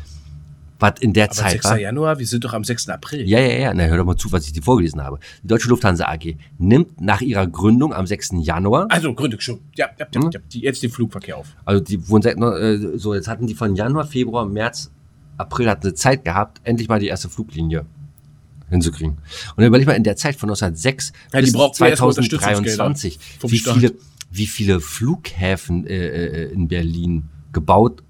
[0.80, 1.64] was in der Aber Zeit 6.
[1.66, 1.78] war.
[1.78, 2.88] Januar, wir sind doch am 6.
[2.88, 3.28] April.
[3.28, 5.18] Ja, ja, ja, na, hör doch mal zu, was ich dir vorgelesen habe.
[5.42, 8.30] Die Deutsche Lufthansa AG nimmt nach ihrer Gründung am 6.
[8.40, 8.86] Januar.
[8.90, 9.60] Also Gründung schon.
[9.76, 10.30] Ja, ja, ja, hm?
[10.30, 11.48] ja die, jetzt den Flugverkehr auf.
[11.64, 14.90] Also die wurden seit, äh, so, jetzt hatten die von Januar, Februar, März,
[15.36, 17.86] April hatten sie Zeit gehabt, endlich mal die erste Fluglinie
[18.68, 19.14] hinzukriegen.
[19.14, 23.94] Und dann überleg mal, in der Zeit von 1906 ja, bis 2023, wie viele,
[24.30, 28.02] wie viele Flughäfen äh, äh, in Berlin gebaut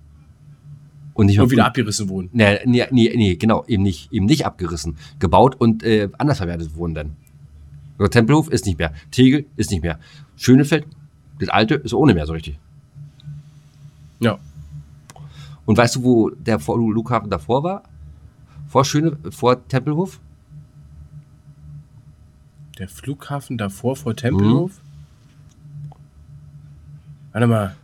[1.14, 2.31] und nicht und wieder abgerissen wurden.
[2.33, 4.96] Nee, nee, nee, nee, genau, eben nicht, eben nicht abgerissen.
[5.18, 7.16] Gebaut und äh, anders verwertet wurden dann.
[7.99, 8.92] So, Tempelhof ist nicht mehr.
[9.11, 9.99] Tegel ist nicht mehr.
[10.37, 10.87] Schönefeld,
[11.38, 12.59] das alte, ist ohne mehr so richtig.
[14.20, 14.38] Ja.
[15.66, 17.83] Und weißt du, wo der Flughafen davor war?
[18.68, 20.20] Vor Schöne, vor Tempelhof?
[22.79, 24.73] Der Flughafen davor vor Tempelhof?
[24.73, 25.92] Mhm.
[27.33, 27.77] Warte mal.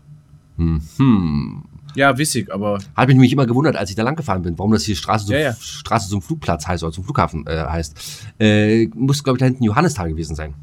[0.56, 1.64] Mhm.
[1.96, 2.78] Ja, wissig, aber.
[2.78, 5.34] Ich mich immer gewundert, als ich da lang gefahren bin, warum das hier Straße, zum,
[5.34, 5.56] ja, ja.
[5.58, 8.22] Straße zum Flugplatz heißt oder zum Flughafen äh, heißt.
[8.38, 10.54] Äh, muss, glaube ich, da hinten Johannisthal gewesen sein.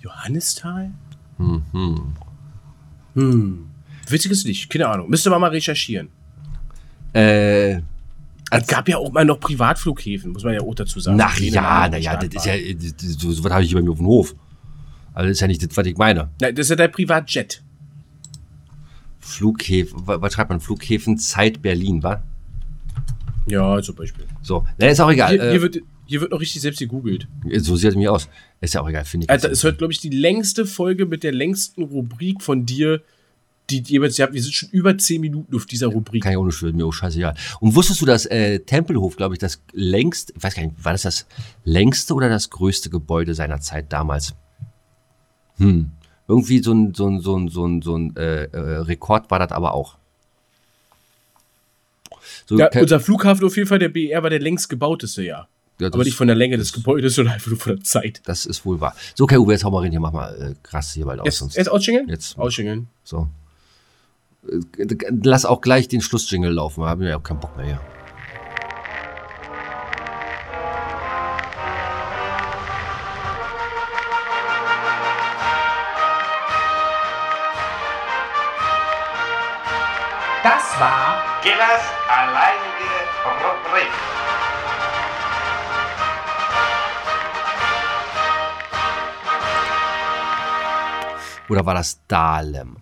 [0.00, 0.90] Johannisthal?
[1.38, 2.14] Mhm.
[3.14, 3.66] Hm.
[4.08, 5.08] Witziges nicht, keine Ahnung.
[5.08, 6.08] Müsste man mal recherchieren.
[7.12, 7.80] Äh.
[8.50, 11.20] Es gab ja auch mal noch Privatflughäfen, muss man ja auch dazu sagen.
[11.20, 12.54] Ach ja, naja, das ist ja,
[13.18, 14.34] so, so was habe ich bei mir auf dem Hof.
[15.12, 16.30] Also das ist ja nicht das, was ich meine.
[16.40, 17.62] Nein, das ist ja dein Privatjet.
[19.24, 20.60] Flughäfen, was schreibt man?
[20.60, 22.22] Flughäfen Zeit Berlin, wa?
[23.46, 24.26] Ja, zum Beispiel.
[24.42, 25.30] So, na, ist auch egal.
[25.30, 27.26] Hier, hier, wird, hier wird noch richtig selbst gegoogelt.
[27.56, 28.28] So sieht es mir aus.
[28.60, 29.30] Ist ja auch egal, finde ich.
[29.30, 33.02] Alter, es hört, glaube ich, die längste Folge mit der längsten Rubrik von dir,
[33.70, 36.22] die jeweils, wir sind schon über 10 Minuten auf dieser Rubrik.
[36.22, 37.34] Kann ich auch nicht schwören, mir auch scheißegal.
[37.60, 40.92] Und wusstest du, dass äh, Tempelhof, glaube ich, das längst, ich weiß gar nicht, war
[40.92, 41.26] das das
[41.64, 44.34] längste oder das größte Gebäude seiner Zeit damals?
[45.56, 45.92] Hm,
[46.28, 49.38] irgendwie so ein, so ein, so ein, so ein, so ein äh, äh, Rekord war
[49.38, 49.96] das aber auch.
[52.46, 55.48] So, ja, unser Flughafen auf jeden Fall, der BR, war der längst gebauteste, ja.
[55.78, 58.22] ja aber nicht von der Länge des Gebäudes, sondern einfach nur von der Zeit.
[58.24, 58.94] Das ist wohl wahr.
[59.14, 61.26] So, okay, Uwe, jetzt hau mal rein, hier mach mal äh, krass hier bald aus.
[61.26, 61.56] Jetzt, sonst.
[61.56, 62.08] jetzt ausschingeln?
[62.08, 62.38] Jetzt.
[62.38, 62.88] Ausschingeln.
[63.02, 63.28] So.
[64.48, 67.80] Äh, lass auch gleich den Schlussjingle laufen, wir haben ja auch keinen Bock mehr hier.
[80.44, 82.92] Das war Gillers alleinige
[83.24, 83.88] Rubrik.
[91.48, 92.76] Oder war das Dahlem?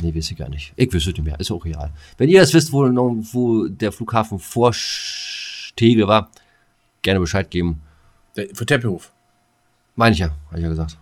[0.00, 0.72] Nee, weiß ich gar nicht.
[0.76, 1.38] Ich wüsste nicht mehr.
[1.38, 1.92] Ist auch real.
[2.16, 4.72] Wenn ihr das wisst, wo, wo der Flughafen vor
[5.76, 6.30] Tegel war,
[7.02, 7.82] gerne Bescheid geben.
[8.34, 9.12] Der, für Tempelhof.
[9.96, 10.96] Meine ich ja, habe ich ja gesagt.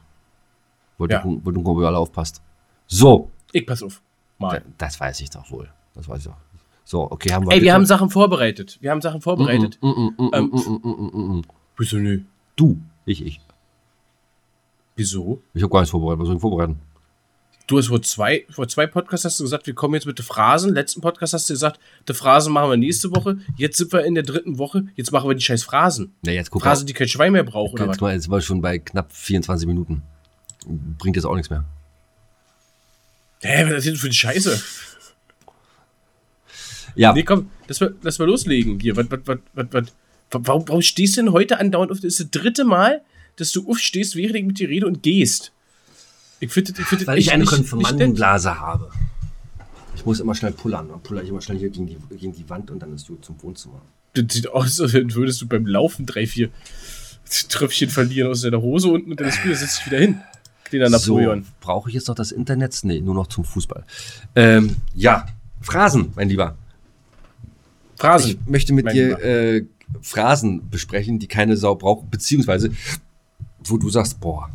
[0.99, 1.21] Wollte ja.
[1.21, 2.43] gucken, ob ihr alle aufpasst.
[2.89, 3.31] So.
[3.53, 4.03] Ich pass auf.
[4.39, 4.63] Mal.
[4.79, 5.69] Das weiß ich doch wohl.
[5.95, 6.37] Das weiß ich doch.
[6.85, 7.53] So, okay, haben wir.
[7.53, 8.79] Ey, wir haben Sachen vorbereitet.
[8.81, 9.79] Wir haben Sachen vorbereitet.
[11.77, 12.21] Wieso nö?
[12.55, 13.41] Du, ich, ich.
[14.95, 15.43] Wieso?
[15.53, 16.21] Ich habe gar nichts vorbereitet.
[16.21, 16.79] Was soll ich vorbereiten?
[17.67, 20.25] Du hast vor zwei, vor zwei Podcasts hast du gesagt, wir kommen jetzt mit den
[20.25, 20.73] Phrasen.
[20.73, 23.39] Letzten Podcast hast du gesagt, die Phrasen machen wir nächste Woche.
[23.57, 24.85] Jetzt sind wir in der dritten Woche.
[24.95, 26.15] Jetzt machen wir die scheiß Phrasen.
[26.23, 27.75] Na, jetzt guck Phrasen, die kein Schwein mehr braucht.
[27.75, 30.03] Oder jetzt, mal, jetzt sind wir schon bei knapp 24 Minuten.
[30.99, 31.65] Bringt jetzt auch nichts mehr.
[33.43, 34.63] Hä, was ist das denn für eine Scheiße?
[36.95, 37.13] Ja.
[37.13, 38.81] Nee, komm, lass mal, lass mal loslegen.
[38.81, 39.93] Hier, was, was, was, was,
[40.31, 41.99] Warum, warum stehst du denn heute andauernd auf?
[41.99, 43.03] Das ist das dritte Mal,
[43.37, 45.53] dass du aufstehst, während ich mit dir rede und gehst.
[46.41, 48.91] Ich finde, ich find, Weil ich eine Konfirmandenblase habe.
[49.95, 50.89] Ich muss immer schnell pullern.
[50.89, 53.17] Dann puller ich immer schnell hier gegen die, gegen die Wand und dann ist du
[53.17, 53.81] zum Wohnzimmer.
[54.15, 56.51] Das sieht aus, als würdest du beim Laufen drei, vier
[57.49, 60.21] Tröpfchen verlieren aus deiner Hose unten und dann ist wieder, setzt dich wieder hin.
[60.69, 61.43] Kleiner Napoleon.
[61.43, 62.79] So, brauche ich jetzt noch das Internet?
[62.83, 63.85] Nee, nur noch zum Fußball.
[64.35, 65.27] Ähm, ja,
[65.61, 66.57] Phrasen, mein Lieber.
[67.97, 68.33] Phrasen.
[68.33, 69.65] Ich möchte mit dir äh,
[70.03, 72.71] Phrasen besprechen, die keine Sau braucht, beziehungsweise
[73.65, 74.51] wo du sagst, boah,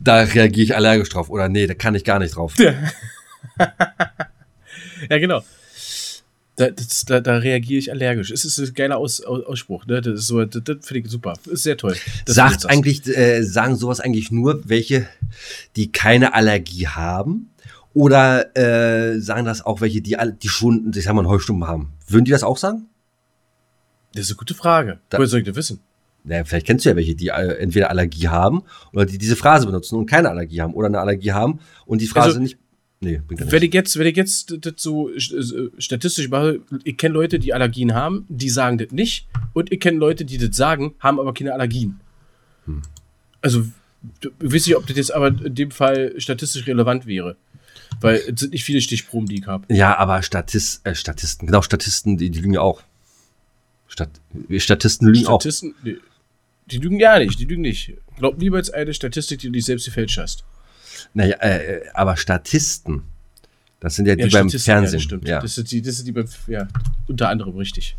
[0.00, 2.54] da reagiere ich allergisch drauf oder nee, da kann ich gar nicht drauf.
[2.58, 2.74] Ja,
[5.10, 5.42] ja genau.
[6.58, 8.32] Da, das, da, da, reagiere ich allergisch.
[8.32, 9.86] Es ist ein geiler Aus, Aus, Ausspruch.
[9.86, 10.00] Ne?
[10.00, 11.34] Das, ist so, das, das finde ich super.
[11.44, 11.94] Das ist sehr toll.
[12.26, 15.06] Sagt eigentlich, äh, sagen sowas eigentlich nur welche,
[15.76, 17.50] die keine Allergie haben?
[17.94, 21.92] Oder äh, sagen das auch welche, die, die schon, ich sag mal, einen Heustumpen haben?
[22.08, 22.86] Würden die das auch sagen?
[24.14, 24.98] Das ist eine gute Frage.
[25.10, 25.78] Da, Woher soll ich das wissen?
[26.24, 29.64] Naja, vielleicht kennst du ja welche, die äh, entweder Allergie haben oder die diese Phrase
[29.66, 32.58] benutzen und keine Allergie haben oder eine Allergie haben und die Phrase also, nicht.
[33.00, 33.52] Nee, bringt nicht.
[33.52, 35.20] Wenn ich jetzt, wenn ich jetzt das so äh,
[35.78, 39.28] statistisch mache, ich kenne Leute, die Allergien haben, die sagen das nicht.
[39.52, 42.00] Und ich kenne Leute, die das sagen, haben aber keine Allergien.
[42.64, 42.82] Hm.
[43.40, 43.66] Also,
[44.22, 47.36] ich weiß nicht, ob das jetzt aber in dem Fall statistisch relevant wäre.
[48.00, 49.72] Weil es sind nicht viele Stichproben, die ich habe.
[49.72, 52.82] Ja, aber Statist, äh, Statisten, genau, Statisten, die, die lügen ja auch.
[53.86, 54.10] Stat,
[54.56, 55.84] Statisten lügen Statisten, auch.
[55.84, 55.98] Die,
[56.66, 57.94] die lügen ja nicht, die lügen nicht.
[58.16, 60.44] Glaub lieber als eine Statistik, die du dich selbst gefälscht hast.
[61.14, 63.02] Naja, äh, aber Statisten,
[63.80, 64.98] das sind ja die ja, beim Fernsehen.
[64.98, 65.28] Ja, stimmt.
[65.28, 65.40] Ja.
[65.40, 66.68] Das, sind die, das sind die beim, ja,
[67.06, 67.96] unter anderem richtig.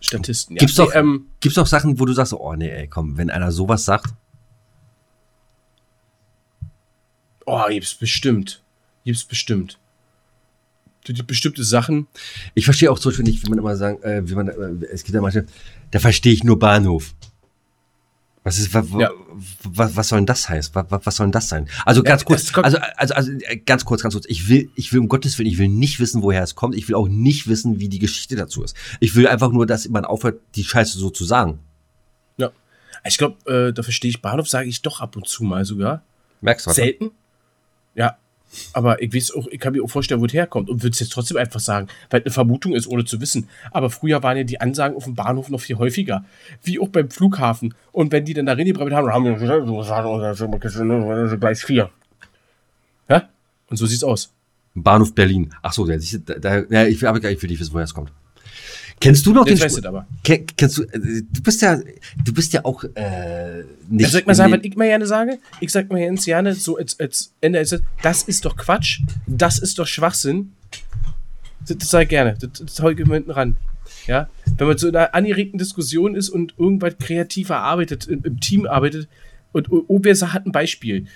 [0.00, 0.60] Statisten, ja.
[0.60, 3.30] Gibt's doch, nee, ähm, gibt's doch Sachen, wo du sagst, oh nee, ey, komm, wenn
[3.30, 4.14] einer sowas sagt,
[7.46, 8.62] Oh, gibt's bestimmt.
[9.04, 9.78] Gibt's bestimmt.
[11.06, 12.06] Die, die bestimmte Sachen.
[12.54, 15.02] Ich verstehe auch zum Beispiel nicht, wie man immer sagen, äh, wie man, äh, es
[15.02, 15.46] gibt ja manche,
[15.90, 17.14] da verstehe ich nur Bahnhof.
[18.44, 19.10] Was ist, was, ja.
[19.64, 20.74] Was, was soll denn das heißen?
[20.74, 21.68] Was, was soll denn das sein?
[21.84, 24.26] Also ganz ja, kurz, also, also, also, äh, ganz kurz, ganz kurz.
[24.28, 26.74] Ich will, ich will um Gottes Willen, ich will nicht wissen, woher es kommt.
[26.74, 28.76] Ich will auch nicht wissen, wie die Geschichte dazu ist.
[29.00, 31.60] Ich will einfach nur, dass man aufhört, die Scheiße so zu sagen.
[32.36, 32.50] Ja.
[33.04, 36.02] Ich glaube, äh, da verstehe ich Bahnhof, sage ich doch ab und zu mal sogar.
[36.40, 36.76] Merkst du was?
[36.76, 37.10] Selten.
[37.94, 38.16] Ja,
[38.72, 41.00] aber ich weiß auch, ich kann mir auch vorstellen, wo es herkommt und würde es
[41.00, 43.48] jetzt trotzdem einfach sagen, weil eine Vermutung ist, ohne zu wissen.
[43.70, 46.24] Aber früher waren ja die Ansagen auf dem Bahnhof noch viel häufiger.
[46.62, 47.74] Wie auch beim Flughafen.
[47.92, 49.66] Und wenn die dann da reingebracht haben, haben die gesagt,
[51.38, 51.90] Gleis 4.
[53.08, 53.28] Ja?
[53.68, 54.32] Und so sieht's aus.
[54.74, 55.52] Bahnhof Berlin.
[55.62, 57.94] Ach so, da, da, ja, ich will aber gar nicht für dich wissen, woher es
[57.94, 58.12] kommt.
[59.02, 60.06] Kennst du noch Jetzt den weißt du aber.
[60.22, 64.04] Ken, kennst du, äh, du bist ja, du bist ja auch äh, nicht.
[64.04, 65.38] Also soll ich mal sagen, was ich mal gerne sage?
[65.60, 69.58] Ich sag mal ganz gerne, so als, als Ende, als, das ist doch Quatsch, das
[69.58, 70.52] ist doch Schwachsinn.
[71.66, 73.56] Das, das sage ich gerne, das, das hau ich immer hinten ran.
[74.06, 78.38] Ja, wenn man so in einer angeregten Diskussion ist und irgendwas kreativ erarbeitet, im, im
[78.38, 79.08] Team arbeitet
[79.50, 81.06] und Obersa hat ein Beispiel,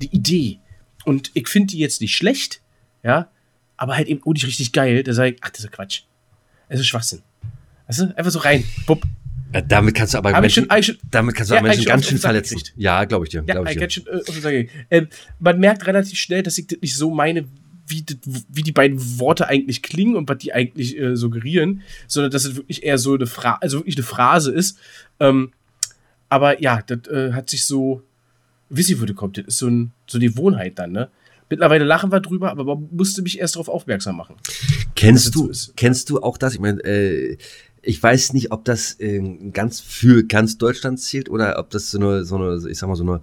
[0.00, 0.60] die Idee
[1.04, 2.62] und ich finde die jetzt nicht schlecht,
[3.02, 3.28] ja,
[3.76, 6.02] aber halt eben auch nicht richtig geil, da sage ich, ach, das ist Quatsch.
[6.68, 7.22] Es ist Schwachsinn.
[7.86, 8.64] Weißt du, einfach so rein.
[8.86, 9.04] Bupp.
[9.52, 12.18] Ja, damit kannst du aber Menschen, schon, schon, damit kannst du ja, Menschen ganz schön
[12.18, 12.60] verletzen.
[12.76, 13.44] Ja, glaube ich dir.
[13.46, 13.88] Ja, ich dir.
[13.88, 14.04] Schon,
[14.44, 15.06] äh, äh,
[15.38, 17.46] man merkt relativ schnell, dass ich das nicht so meine,
[17.86, 18.16] wie, das,
[18.48, 22.56] wie die beiden Worte eigentlich klingen und was die eigentlich äh, suggerieren, sondern dass es
[22.56, 24.76] wirklich eher so eine Phrase, also wirklich eine Phrase ist.
[25.20, 25.52] Ähm,
[26.28, 28.02] aber ja, das äh, hat sich so,
[28.70, 29.38] wisst ihr, wo das kommt?
[29.38, 31.10] Das ist so, ein, so eine Gewohnheit dann, ne?
[31.50, 34.34] Mittlerweile lachen wir drüber, aber man musste mich erst darauf aufmerksam machen.
[34.96, 36.54] Kennst du, so kennst du auch das?
[36.54, 37.36] Ich meine, äh,
[37.84, 39.20] ich weiß nicht, ob das äh,
[39.52, 42.96] ganz für ganz Deutschland zählt oder ob das so eine, so eine, ich sag mal,
[42.96, 43.20] so eine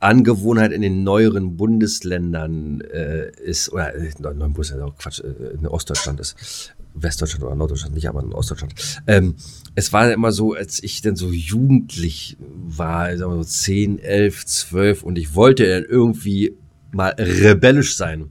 [0.00, 6.20] Angewohnheit in den neueren Bundesländern äh, ist, oder äh, neuen Bundesländern, Quatsch, äh, in Ostdeutschland
[6.20, 6.74] ist.
[6.94, 8.74] Westdeutschland oder Norddeutschland nicht, aber in Ostdeutschland.
[9.06, 9.36] Ähm,
[9.74, 14.44] es war immer so, als ich dann so jugendlich war, sagen wir so 10, 11,
[14.44, 16.56] 12 und ich wollte dann irgendwie
[16.90, 18.30] mal rebellisch sein.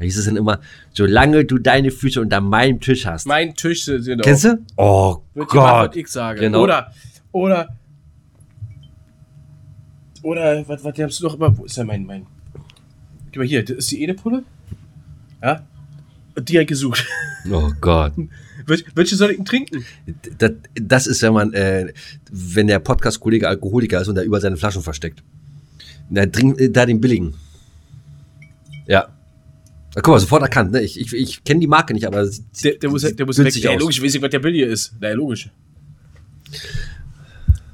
[0.00, 0.60] Da hieß es dann immer,
[0.94, 3.26] solange du deine Füße unter meinem Tisch hast.
[3.26, 4.24] Mein Tisch sind auch.
[4.24, 4.58] Kennst du?
[4.78, 5.94] Oh Wird Gott.
[5.94, 6.40] Ich sage.
[6.40, 6.62] Genau.
[6.62, 6.90] Oder,
[7.32, 7.68] oder,
[10.22, 12.26] oder, was, was hast du noch immer, wo ist denn mein, mein,
[13.30, 14.42] gib mal hier, das ist die Edepulle?
[15.42, 15.66] Ja?
[16.38, 17.06] Die hat gesucht.
[17.50, 18.12] Oh Gott.
[18.66, 19.82] Welche soll ich denn trinken?
[20.36, 21.90] Das, das ist, wenn man, äh,
[22.30, 25.22] wenn der Podcast-Kollege Alkoholiker ist und er über seine Flaschen versteckt.
[26.10, 27.32] Na, trink äh, da den billigen.
[28.86, 29.08] Ja.
[29.94, 30.82] Guck mal, sofort erkannt, ne?
[30.82, 32.28] Ich, ich, ich kenne die Marke nicht, aber
[32.62, 33.54] der, der muss, der muss weg.
[33.56, 34.94] Ja, logisch, ich weiß nicht, was der Bill hier ist.
[35.00, 35.50] Na, ja, logisch.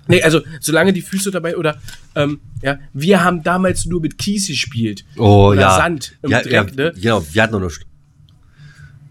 [0.09, 1.81] Nee, also, solange die Füße dabei, oder,
[2.15, 5.05] ähm, ja, wir haben damals nur mit Kies gespielt.
[5.17, 5.77] Oh, oder ja.
[5.77, 6.93] Sand im ja, Dreck, ja, ne?
[6.95, 7.81] Genau, wir hatten noch nichts.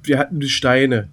[0.03, 1.09] Wir hatten die Steine.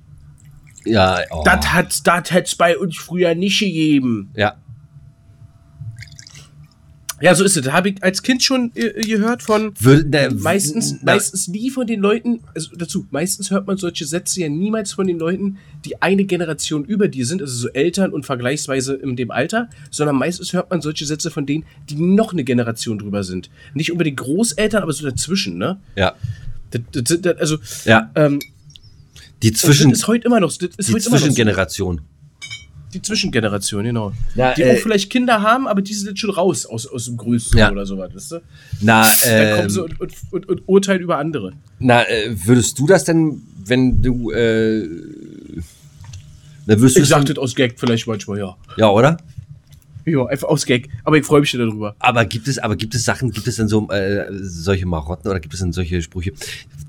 [0.85, 1.43] Ja, oh.
[1.45, 4.31] Das hat es bei uns früher nicht gegeben.
[4.35, 4.57] Ja.
[7.23, 7.71] Ja, so ist es.
[7.71, 11.87] Habe ich als Kind schon äh, gehört von Würde, ne, meistens, na, meistens nie von
[11.87, 16.03] den Leuten, also dazu, meistens hört man solche Sätze ja niemals von den Leuten, die
[16.03, 20.53] eine Generation über dir sind, also so Eltern und vergleichsweise in dem Alter, sondern meistens
[20.53, 23.51] hört man solche Sätze von denen, die noch eine Generation drüber sind.
[23.73, 25.79] Nicht unbedingt Großeltern, aber so dazwischen, ne?
[25.95, 26.17] Ja.
[26.73, 28.11] Das, das, das, also, ja.
[28.17, 28.41] Ähm,
[29.45, 31.99] die Zwischen, das ist heute immer noch, das ist die Zwischengeneration.
[31.99, 32.12] So.
[32.93, 34.13] Die Zwischengeneration, genau.
[34.35, 37.17] Ja, die äh, auch vielleicht Kinder haben, aber die sind schon raus aus, aus dem
[37.17, 37.71] Größten ja.
[37.71, 38.41] oder sowas, weißt du?
[38.83, 41.55] Na, äh, Dann kommen sie und, und, und, und, urteilen über andere.
[41.79, 44.87] Na, äh, würdest du das denn, wenn du, äh,
[46.67, 48.57] dann wirst ich sag das aus Gag vielleicht manchmal, ja.
[48.77, 49.17] Ja, oder?
[50.05, 50.89] Ja, einfach aus Gag.
[51.05, 51.95] Aber ich freue mich darüber.
[51.99, 55.41] Aber gibt es, aber gibt es Sachen, gibt es denn so äh, solche Marotten oder
[55.41, 56.33] gibt es denn solche Sprüche,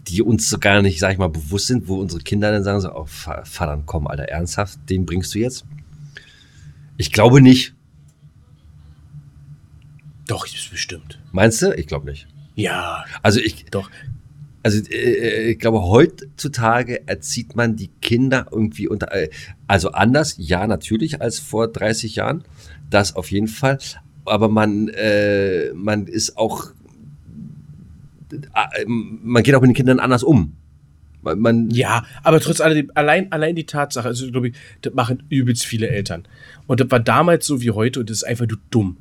[0.08, 2.82] die uns so gar nicht, sag ich mal, bewusst sind, wo unsere Kinder dann sagen
[2.82, 5.66] so, oh, Vater, komm, Alter, ernsthaft, den bringst du jetzt?
[6.98, 7.76] Ich glaube nicht.
[10.28, 11.20] Doch, ist bestimmt.
[11.32, 11.74] Meinst du?
[11.76, 12.28] Ich glaube nicht.
[12.56, 13.06] Ja.
[13.22, 13.66] Also ich.
[13.66, 13.90] Doch.
[14.62, 19.14] Also äh, ich glaube, heutzutage erzieht man die Kinder irgendwie unter.
[19.14, 19.30] Äh,
[19.68, 22.44] also anders, ja, natürlich, als vor 30 Jahren.
[22.90, 23.80] Das auf jeden Fall.
[24.26, 26.72] Aber man, äh, man ist auch.
[28.32, 30.56] Äh, man geht auch mit den Kindern anders um.
[31.24, 35.66] Man, ja, aber trotz alledem, allein, allein die Tatsache, also glaube ich, das machen übelst
[35.66, 36.24] viele Eltern.
[36.68, 38.98] Und das war damals so wie heute und das ist einfach du dumm.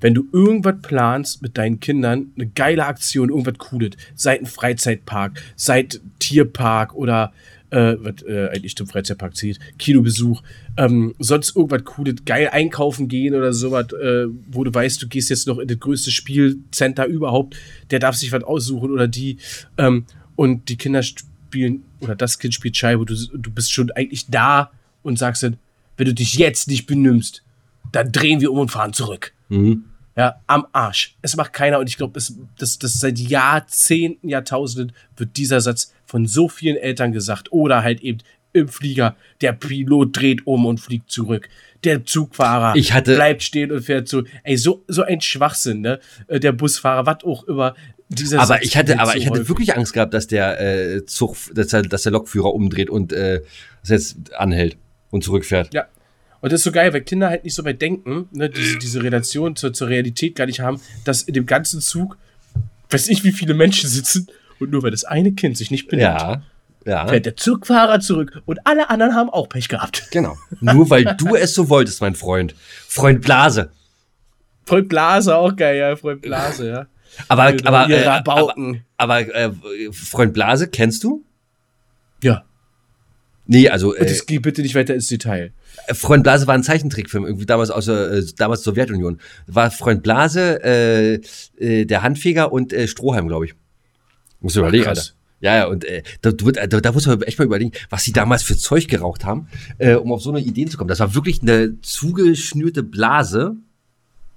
[0.00, 5.40] Wenn du irgendwas planst mit deinen Kindern, eine geile Aktion, irgendwas Cooles, seit ein Freizeitpark,
[5.56, 7.32] seit Tierpark oder
[7.70, 10.42] äh, was äh, eigentlich zum Freizeitpark zählt, Kinobesuch,
[10.76, 15.30] ähm, sonst irgendwas Cooles, geil einkaufen gehen oder sowas, äh, wo du weißt, du gehst
[15.30, 17.56] jetzt noch in das größte Spielcenter überhaupt,
[17.90, 19.38] der darf sich was aussuchen oder die,
[19.78, 20.04] ähm,
[20.36, 21.02] und die Kinder
[21.54, 24.72] spielen, oder das Kind spielt Scheibe, du, du bist schon eigentlich da
[25.04, 25.56] und sagst dann,
[25.96, 27.44] wenn du dich jetzt nicht benimmst,
[27.92, 29.32] dann drehen wir um und fahren zurück.
[29.48, 29.84] Mhm.
[30.16, 31.16] Ja, am Arsch.
[31.22, 35.92] Es macht keiner und ich glaube, das, das, das seit Jahrzehnten, Jahrtausenden wird dieser Satz
[36.06, 37.52] von so vielen Eltern gesagt.
[37.52, 38.18] Oder halt eben
[38.54, 41.48] im Flieger, der Pilot dreht um und fliegt zurück.
[41.82, 44.22] Der Zugfahrer ich hatte bleibt stehen und fährt zu.
[44.42, 46.00] Ey, so, so ein Schwachsinn, ne?
[46.28, 47.74] Äh, der Busfahrer, was auch immer.
[48.08, 51.04] Dieser aber Satz ich hatte, aber so ich hatte wirklich Angst gehabt, dass der äh,
[51.04, 53.42] Zug, dass der, dass der Lokführer umdreht und äh,
[53.84, 54.78] jetzt anhält
[55.10, 55.74] und zurückfährt.
[55.74, 55.86] Ja.
[56.40, 59.02] Und das ist so geil, weil Kinder halt nicht so weit denken, ne, diese, diese
[59.02, 62.18] Relation zur, zur Realität gar nicht haben, dass in dem ganzen Zug,
[62.90, 64.26] weiß ich, wie viele Menschen sitzen
[64.60, 66.42] und nur weil das eine Kind sich nicht benimmt, ja,
[66.84, 67.06] ja.
[67.06, 70.04] fährt der Zugfahrer zurück und alle anderen haben auch Pech gehabt.
[70.10, 70.36] Genau.
[70.60, 72.54] Nur weil du es so wolltest, mein Freund.
[72.86, 73.70] Freund Blase.
[74.64, 76.86] Freund Blase, auch geil, ja, Freund Blase, ja.
[77.28, 78.54] Aber, genau, aber, äh, aber,
[78.96, 79.50] aber äh,
[79.92, 81.24] Freund Blase, kennst du?
[82.22, 82.44] Ja.
[83.46, 83.94] Nee, also.
[83.94, 85.52] Äh, das geht bitte nicht weiter ins Detail.
[85.92, 89.20] Freund Blase war ein Zeichentrickfilm, irgendwie damals aus der äh, damals Sowjetunion.
[89.46, 91.20] War Freund Blase, äh,
[91.58, 93.54] äh, der Handfeger und äh, Strohhalm, glaube ich.
[94.40, 95.02] Muss überlegen, Alter.
[95.44, 98.42] Ja, ja, und äh, da, da, da muss man echt mal überlegen, was sie damals
[98.42, 100.88] für Zeug geraucht haben, äh, um auf so eine Idee zu kommen.
[100.88, 103.54] Das war wirklich eine zugeschnürte Blase,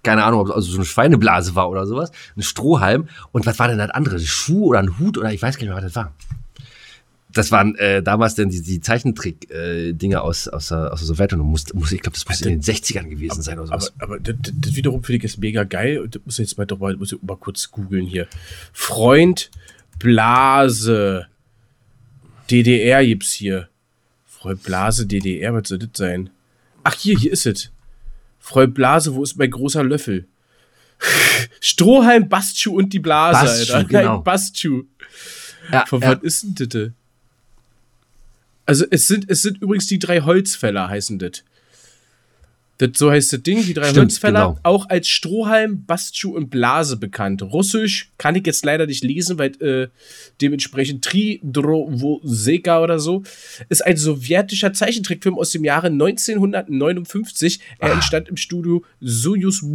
[0.03, 3.07] keine Ahnung, ob es also so eine Schweineblase war oder sowas, ein Strohhalm.
[3.31, 4.17] Und was war denn das andere?
[4.17, 6.13] Ein Schuh oder ein Hut oder ich weiß gar nicht mehr, was das war.
[7.31, 11.47] Das waren äh, damals denn die, die Zeichentrick-Dinge äh, aus, aus, der, aus der Sowjetunion.
[11.47, 13.93] Muss, muss, ich glaube, das muss in den 60ern gewesen aber, sein oder sowas.
[13.99, 15.99] Aber, aber das, das, wiederum finde ich ist mega geil.
[15.99, 18.27] Und das muss ich jetzt mal doch mal, muss ich mal kurz googeln hier.
[18.73, 19.51] Freund
[19.99, 21.27] Blase.
[22.49, 23.69] DDR gibt's hier.
[24.25, 26.29] Freund Blase, DDR, was soll das sein?
[26.83, 27.71] Ach, hier, hier ist es.
[28.39, 30.27] Freund Blase, wo ist mein großer Löffel?
[31.59, 33.87] Strohhalm, Bastschuh und die Blase, Bastschuh, Alter.
[33.89, 34.19] Genau.
[34.21, 34.83] Bastschuh.
[35.71, 36.15] Ja, Von ja.
[36.15, 36.91] was ist denn das?
[38.65, 41.43] Also, es sind, es sind übrigens die drei Holzfäller, heißen das.
[42.77, 44.59] Das, so heißt das Ding, die drei Stimmt, Holzfäller, genau.
[44.63, 47.41] auch als Strohhalm, Bastschuh und Blase bekannt.
[47.41, 49.87] Russisch kann ich jetzt leider nicht lesen, weil äh,
[50.41, 53.23] dementsprechend Tridrovoseka oder so
[53.69, 57.59] ist ein sowjetischer Zeichentrickfilm aus dem Jahre 1959.
[57.79, 57.93] Er ah.
[57.93, 59.65] entstand im Studio Soyuz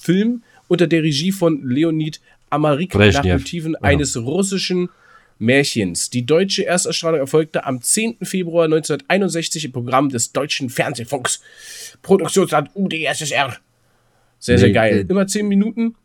[0.00, 3.80] Film unter der Regie von Leonid Amarik nach Motiven ja.
[3.82, 4.88] eines russischen
[5.38, 6.10] Märchens.
[6.10, 8.18] Die deutsche Erstausstrahlung erfolgte am 10.
[8.22, 11.42] Februar 1961 im Programm des Deutschen Fernsehfunks.
[12.02, 13.56] Produktionsland UdSSR.
[14.38, 14.98] Sehr, sehr geil.
[14.98, 15.96] Äh, Immer 10 Minuten.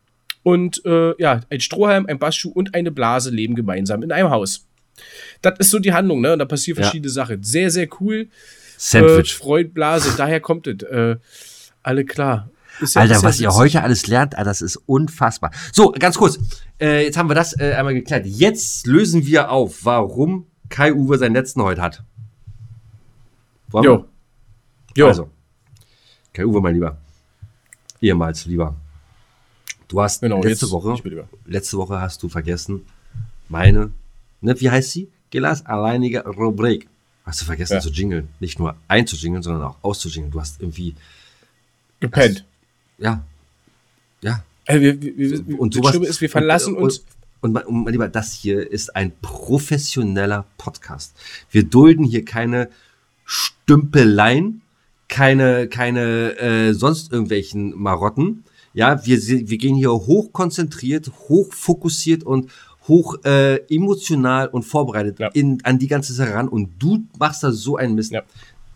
[0.44, 4.66] Und äh, ja, ein Strohhalm, ein Bassschuh und eine Blase leben gemeinsam in einem Haus.
[5.42, 6.34] Das ist so die Handlung, ne?
[6.34, 7.14] Und da passieren verschiedene ja.
[7.14, 7.44] Sachen.
[7.44, 8.28] Sehr, sehr cool.
[8.78, 9.34] Sandwich.
[9.34, 10.82] Äh, Freund, Blase, daher kommt es.
[10.84, 11.18] Äh,
[11.84, 12.50] alle klar.
[12.80, 15.52] Ja, Alter, was ihr heute alles lernt, das ist unfassbar.
[15.72, 16.40] So, ganz kurz.
[16.80, 18.26] Äh, jetzt haben wir das äh, einmal geklärt.
[18.26, 22.04] Jetzt lösen wir auf, warum Kai Uwe seinen letzten heute hat.
[23.70, 24.06] Wollen jo.
[24.96, 25.08] Jo.
[25.08, 25.30] Also,
[26.34, 26.98] Kai Uwe, mein Lieber.
[28.02, 28.76] Ehemals, lieber.
[29.88, 30.96] Du hast genau, letzte Woche,
[31.46, 32.86] letzte Woche hast du vergessen,
[33.50, 33.92] meine,
[34.40, 35.12] ne, wie heißt sie?
[35.30, 36.88] Gelas alleinige Rubrik.
[37.26, 37.80] Hast du vergessen ja.
[37.82, 38.30] zu jingeln.
[38.40, 40.32] Nicht nur einzujingeln, sondern auch auszujingeln.
[40.32, 40.96] Du hast irgendwie.
[42.00, 42.46] Gepennt.
[42.98, 43.24] Ja.
[44.22, 44.44] Ja.
[44.68, 47.06] Also wir, wir, und sowas, ist, wir verlassen und, uns.
[47.42, 51.16] Und, und, und mein Lieber, das hier ist ein professioneller Podcast.
[51.50, 52.70] Wir dulden hier keine
[53.26, 54.62] Stümpeleien,
[55.08, 58.44] keine, keine äh, sonst irgendwelchen Marotten.
[58.74, 62.52] Ja, wir, wir gehen hier hochkonzentriert, hochfokussiert und
[62.88, 65.30] hoch äh, emotional und vorbereitet ja.
[65.34, 68.12] in, an die ganze Sache ran und du machst da so einen Mist.
[68.12, 68.24] Ja.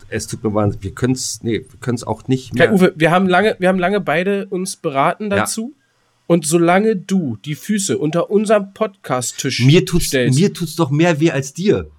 [0.10, 2.68] Es tut mir wahnsinnig, wir können es, nee, wir können es auch nicht mehr.
[2.68, 5.74] Kai Uwe, wir haben lange, wir haben lange beide uns beraten dazu.
[5.76, 5.82] Ja.
[6.28, 10.40] Und solange du die Füße unter unserem Podcast-Tisch mir tut's, stellst.
[10.40, 11.90] Mir tut's doch mehr weh als dir.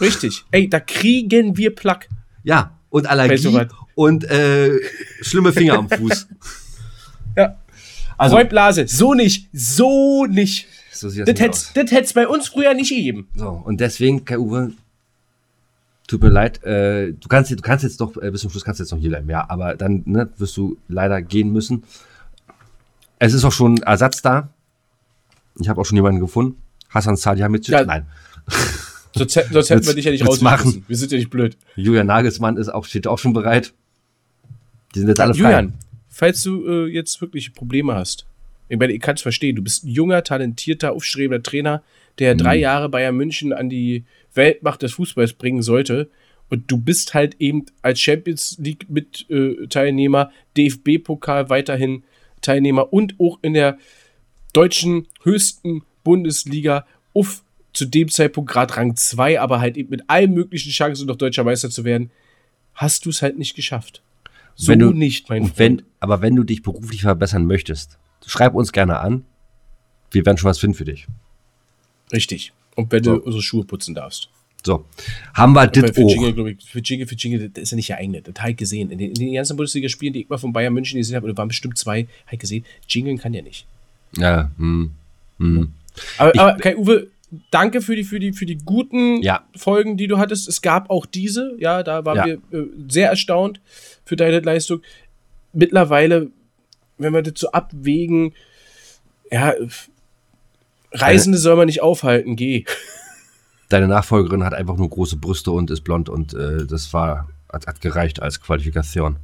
[0.00, 0.44] Richtig.
[0.50, 2.08] Ey, da kriegen wir Plack.
[2.42, 4.78] Ja, und Allergie und äh,
[5.20, 6.28] schlimme Finger am Fuß.
[7.36, 7.56] ja.
[8.16, 10.66] Also, Räublase, so nicht, so nicht.
[10.92, 13.28] So sieht das das hätte es bei uns früher nicht gegeben.
[13.34, 14.72] So, und deswegen, Kai Uwe,
[16.10, 18.80] tut mir leid, äh, du kannst, du kannst jetzt doch, äh, bis zum Schluss kannst
[18.80, 21.84] du jetzt noch hier bleiben, ja, aber dann ne, wirst du leider gehen müssen.
[23.20, 24.48] Es ist auch schon Ersatz da.
[25.60, 26.60] Ich habe auch schon jemanden gefunden.
[26.88, 27.72] Hassan Salihamidzic.
[27.72, 27.84] Ja.
[27.84, 28.06] Nein.
[29.12, 30.84] Sonst, sonst hätten wir dich ja nicht rausmachen.
[30.86, 31.56] Wir sind ja nicht blöd.
[31.76, 33.72] Julian Nagelsmann ist auch, steht auch schon bereit.
[34.94, 35.42] Die sind jetzt alle frei.
[35.42, 35.74] Julian,
[36.08, 38.26] falls du äh, jetzt wirklich Probleme hast,
[38.68, 41.82] ich meine, ich kann es verstehen, du bist ein junger, talentierter, aufstrebender Trainer,
[42.20, 42.38] der mhm.
[42.38, 44.04] drei Jahre Bayern München an die
[44.34, 46.10] Weltmacht des Fußballs bringen sollte.
[46.48, 49.66] Und du bist halt eben als Champions League mit äh,
[50.56, 52.02] DFB-Pokal weiterhin
[52.40, 53.78] Teilnehmer und auch in der
[54.52, 60.32] deutschen höchsten Bundesliga auf zu dem Zeitpunkt gerade Rang 2, aber halt eben mit allen
[60.34, 62.10] möglichen Chancen noch deutscher Meister zu werden,
[62.74, 64.02] hast du es halt nicht geschafft.
[64.56, 65.58] So du, nicht, mein Freund.
[65.58, 69.24] Wenn, aber wenn du dich beruflich verbessern möchtest, schreib uns gerne an.
[70.10, 71.06] Wir werden schon was finden für dich.
[72.12, 72.52] Richtig.
[72.80, 73.16] Und wenn so.
[73.16, 74.28] du unsere Schuhe putzen darfst.
[74.64, 74.84] So,
[75.32, 78.28] haben wir das für Jingle, ich, für Jingle, für Jingle, das ist ja nicht geeignet.
[78.28, 78.90] Das habe ich gesehen.
[78.90, 81.38] In den, in den ganzen Bundesliga-Spielen, die ich mal von Bayern München gesehen habe, und
[81.38, 83.66] waren bestimmt zwei, habe ich gesehen, Jingeln kann ja nicht.
[84.16, 84.90] Ja, hm,
[85.38, 85.72] hm.
[86.18, 87.08] Aber, ich, aber Kai Uwe,
[87.50, 89.44] danke für die, für die, für die guten ja.
[89.56, 90.48] Folgen, die du hattest.
[90.48, 92.26] Es gab auch diese, ja, da waren ja.
[92.26, 93.60] wir äh, sehr erstaunt
[94.04, 94.82] für deine Leistung.
[95.52, 96.30] Mittlerweile,
[96.98, 98.34] wenn wir das so abwägen,
[99.30, 99.54] ja,
[100.92, 102.64] Reisende soll man nicht aufhalten, geh
[103.70, 107.66] deine Nachfolgerin hat einfach nur große Brüste und ist blond und äh, das war hat,
[107.66, 109.16] hat, gereicht als Qualifikation.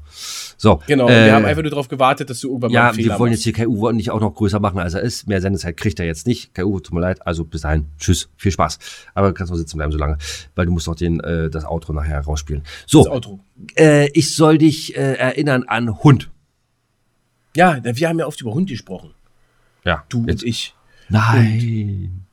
[0.57, 0.81] So.
[0.89, 3.15] Genau, äh, wir haben einfach nur darauf gewartet, dass du irgendwann ja, mal einen Fehler
[3.15, 5.29] wir wollen jetzt hier KU nicht auch noch größer machen, als er ist.
[5.29, 6.53] Mehr Sendezeit kriegt er jetzt nicht.
[6.53, 7.25] KU, tut mir leid.
[7.25, 7.87] Also bis dahin.
[7.99, 8.29] Tschüss.
[8.37, 8.81] Viel Spaß.
[9.15, 10.19] Aber du kannst noch sitzen bleiben so lange,
[10.57, 12.65] weil du musst noch den, äh, das Outro nachher rausspielen.
[12.87, 13.05] So.
[13.05, 13.39] Das Outro.
[13.77, 16.29] Äh, ich soll dich äh, erinnern an Hund.
[17.55, 19.15] Ja, wir haben ja oft über Hund gesprochen.
[19.85, 20.05] Ja.
[20.09, 20.43] Du jetzt.
[20.43, 20.75] und ich.
[21.09, 22.11] Nein.
[22.11, 22.27] Und,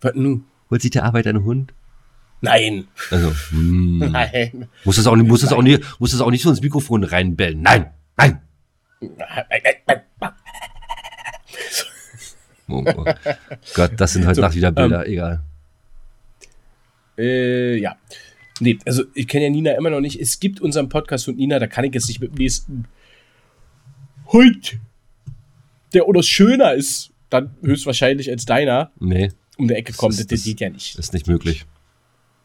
[0.00, 0.44] was nun?
[0.70, 1.72] Holt sich der Arbeit einen Hund?
[2.40, 2.88] Nein.
[3.10, 3.98] Also, hm.
[4.12, 4.68] Nein.
[4.84, 7.62] Muss das, auch, muss, das auch nicht, muss das auch nicht so ins Mikrofon reinbellen?
[7.62, 7.90] Nein.
[8.16, 8.40] Nein.
[12.68, 13.04] Oh, oh.
[13.74, 15.42] Gott, das sind heute so, Nacht wieder Bilder, ähm, egal.
[17.18, 17.96] Äh, ja.
[18.60, 20.20] Nee, also ich kenne ja Nina immer noch nicht.
[20.20, 22.84] Es gibt unseren Podcast von Nina, da kann ich jetzt nicht mit dem nächsten
[24.26, 24.78] Hund,
[25.92, 28.90] der oder schöner ist, dann höchstwahrscheinlich als deiner.
[28.98, 30.14] Nee um die Ecke kommt.
[30.14, 30.98] Das, das, das, geht ja nicht.
[30.98, 31.64] Ist nicht möglich.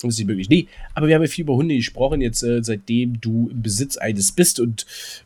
[0.02, 0.50] Das ist nicht möglich.
[0.50, 3.98] Nee, aber wir haben ja viel über Hunde gesprochen, jetzt äh, seitdem du im Besitz
[3.98, 4.60] eines bist.
[4.60, 4.86] Und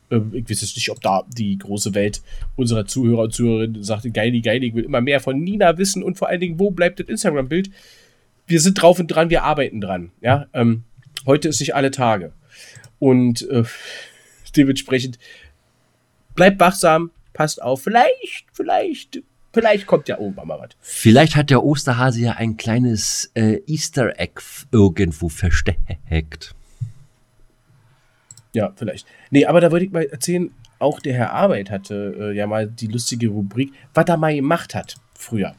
[0.10, 2.22] äh, ich weiß jetzt nicht, ob da die große Welt
[2.56, 6.18] unserer Zuhörer und Zuhörerinnen sagt, geili, geili, ich will immer mehr von Nina wissen und
[6.18, 7.70] vor allen Dingen, wo bleibt das Instagram-Bild?
[8.48, 10.12] Wir sind drauf und dran, wir arbeiten dran.
[10.22, 10.84] Ja, ähm,
[11.26, 12.34] heute ist nicht alle Tage.
[12.98, 13.64] Und äh,
[14.56, 15.20] dementsprechend
[16.34, 17.84] bleibt wachsam, passt auf.
[17.84, 19.22] Vielleicht, vielleicht
[19.54, 20.70] Vielleicht kommt ja irgendwann mal was.
[20.82, 24.42] Vielleicht hat der Osterhase ja ein kleines äh, Easter Egg
[24.72, 26.56] irgendwo versteckt.
[28.54, 29.06] Ja, vielleicht.
[29.30, 32.68] Nee, aber da wollte ich mal erzählen, auch der Herr Arbeit hatte äh, ja mal
[32.68, 35.56] die lustige Rubrik, was er mal gemacht hat früher.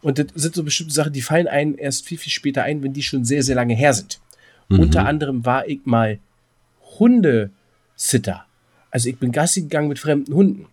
[0.00, 2.92] Und das sind so bestimmte Sachen, die fallen einem erst viel, viel später ein, wenn
[2.92, 4.20] die schon sehr, sehr lange her sind.
[4.68, 4.80] Mhm.
[4.80, 6.18] Unter anderem war ich mal
[6.98, 8.46] Hundesitter.
[8.90, 10.66] Also ich bin Gassi gegangen mit fremden Hunden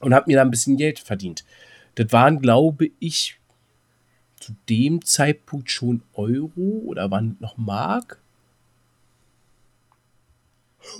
[0.00, 1.44] und habe mir da ein bisschen Geld verdient.
[1.98, 3.40] Das waren, glaube ich,
[4.36, 8.20] zu dem Zeitpunkt schon Euro oder waren noch Mark?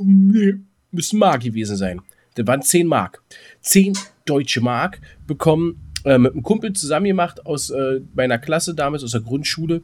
[0.01, 0.55] Nee,
[0.91, 2.03] müssen Mark gewesen sein.
[2.35, 3.23] Das waren 10 Mark.
[3.61, 9.05] 10 deutsche Mark bekommen, äh, mit einem Kumpel zusammen gemacht aus äh, meiner Klasse damals,
[9.05, 9.83] aus der Grundschule.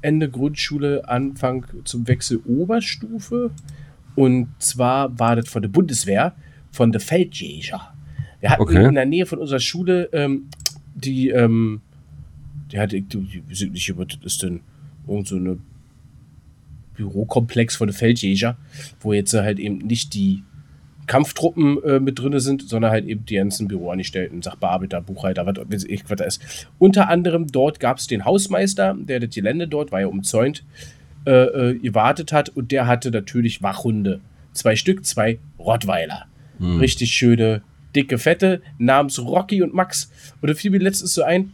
[0.00, 3.50] Ende Grundschule, Anfang zum Wechsel Oberstufe.
[4.14, 6.34] Und zwar war das von der Bundeswehr,
[6.72, 7.92] von der Feldjäger.
[8.40, 8.84] Wir hatten okay.
[8.84, 10.48] in der Nähe von unserer Schule ähm,
[10.94, 11.80] die, ähm,
[12.72, 14.60] die hatte, die, nicht über, das ist denn
[15.06, 15.58] irgend so eine
[16.96, 18.56] Bürokomplex von der Feldjäger,
[19.00, 20.42] wo jetzt halt eben nicht die
[21.06, 26.08] Kampftruppen äh, mit drin sind, sondern halt eben die ganzen Büroangestellten, Sachbearbeiter, Buchhalter, was ich,
[26.08, 26.68] was da ist.
[26.78, 30.64] Unter anderem dort gab es den Hausmeister, der das Gelände dort, war ja umzäunt,
[31.26, 34.20] äh, äh, gewartet hat und der hatte natürlich Wachhunde.
[34.52, 36.26] Zwei Stück, zwei Rottweiler.
[36.58, 36.78] Hm.
[36.78, 37.62] Richtig schöne,
[37.96, 40.10] dicke, fette, namens Rocky und Max.
[40.40, 41.52] Und da fiel mir letztens so ein,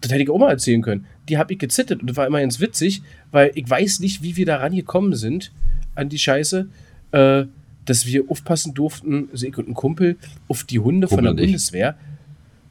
[0.00, 1.06] das hätte ich auch mal erzählen können.
[1.28, 4.36] Die habe ich gezittert und das war immer ganz witzig, weil ich weiß nicht, wie
[4.36, 5.52] wir da rangekommen sind
[5.94, 6.68] an die Scheiße.
[7.12, 7.44] Äh,
[7.84, 10.16] dass wir aufpassen durften, also ich und ein Kumpel,
[10.48, 11.96] auf die Hunde Kumpel von der Bundeswehr.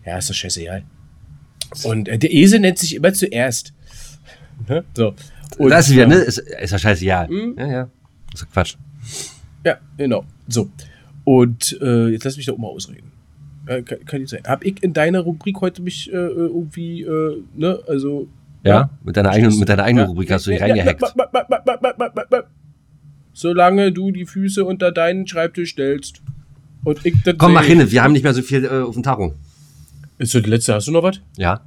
[0.05, 0.83] Ja, ist doch scheißegal.
[1.83, 3.73] Und äh, der Esel nennt sich immer zuerst.
[4.67, 4.83] Ne?
[4.95, 5.15] So.
[5.57, 6.15] Und, das ist wieder, ne?
[6.15, 7.27] Ist, ist ja scheißegal.
[7.27, 7.55] Mhm.
[7.57, 7.89] Ja, ja.
[8.31, 8.75] Das ist Quatsch.
[9.65, 10.25] Ja, genau.
[10.47, 10.69] So.
[11.23, 13.10] Und äh, jetzt lass mich doch mal ausreden.
[13.71, 14.43] Äh, kann, kann nicht sein.
[14.45, 18.27] Hab ich in deiner Rubrik heute mich äh, irgendwie, äh, ne, also.
[18.63, 21.01] Ja, ja, mit deiner eigenen, mit deiner eigenen ja, Rubrik hast du dich reingehackt
[23.33, 26.21] solange du die Füße unter deinen Schreibtisch stellst.
[26.83, 29.03] Und ich das Komm, mach hin, wir haben nicht mehr so viel äh, auf dem
[29.03, 29.33] Tacho.
[30.17, 30.73] Ist das die letzte?
[30.73, 31.21] Hast du noch was?
[31.37, 31.61] Ja.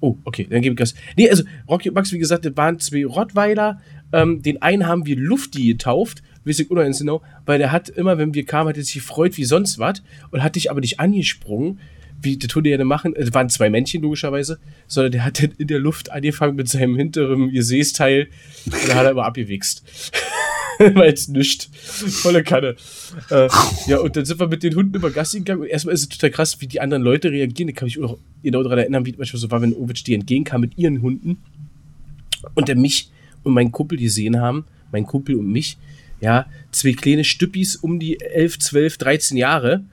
[0.00, 0.94] Oh, okay, dann gebe ich Gas.
[1.16, 3.80] Nee, also Rocky und Max, wie gesagt, das waren zwei Rottweiler.
[4.12, 8.34] Ähm, den einen haben wir Lufti getauft, ich unheimlich genau, weil der hat immer, wenn
[8.34, 11.80] wir kamen, hat er sich gefreut wie sonst was und hat dich aber nicht angesprungen,
[12.22, 13.14] wie die Hunde ja machen.
[13.16, 16.96] Es waren zwei Männchen, logischerweise, sondern der hat dann in der Luft angefangen mit seinem
[16.96, 18.28] hinteren Gesäßteil
[18.66, 19.82] und da hat er immer abgewichst.
[20.94, 21.68] weil es nischt.
[21.74, 22.76] Volle Kanne.
[23.30, 23.48] Äh,
[23.86, 26.08] ja, und dann sind wir mit den Hunden über Gassi gegangen und erstmal ist es
[26.08, 27.68] total krass, wie die anderen Leute reagieren.
[27.68, 30.04] Da kann ich mich auch genau daran erinnern, wie es manchmal so war, wenn Ovic
[30.04, 31.38] die entgegenkam mit ihren Hunden
[32.54, 33.10] und der mich
[33.42, 35.78] und meinen Kumpel gesehen haben, mein Kumpel und mich,
[36.20, 39.84] ja, zwei kleine Stüppis um die 11, 12, 13 Jahre,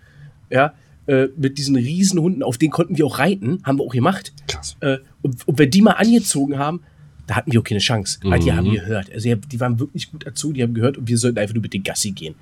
[0.50, 0.74] ja,
[1.06, 4.32] äh, mit diesen Riesenhunden, auf denen konnten wir auch reiten, haben wir auch gemacht.
[4.48, 4.78] Krass.
[4.80, 6.82] Äh, und, und wenn die mal angezogen haben,
[7.28, 8.44] da hatten wir auch keine Chance, weil mhm.
[8.44, 9.12] die haben gehört.
[9.12, 11.74] Also die waren wirklich gut dazu, die haben gehört und wir sollten einfach nur mit
[11.74, 12.36] den Gassi gehen.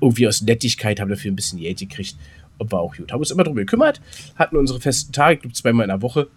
[0.00, 2.16] Irgendwie aus Nettigkeit haben dafür ein bisschen Geld gekriegt
[2.58, 3.10] und war auch gut.
[3.10, 4.00] Haben uns immer darum gekümmert,
[4.36, 6.28] hatten unsere festen Tage, ich glaube zweimal in der Woche.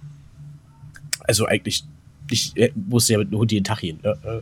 [1.21, 1.83] Also eigentlich,
[2.31, 3.99] ich musste ja mit einem Hund jeden Tag hin.
[4.03, 4.41] Ne?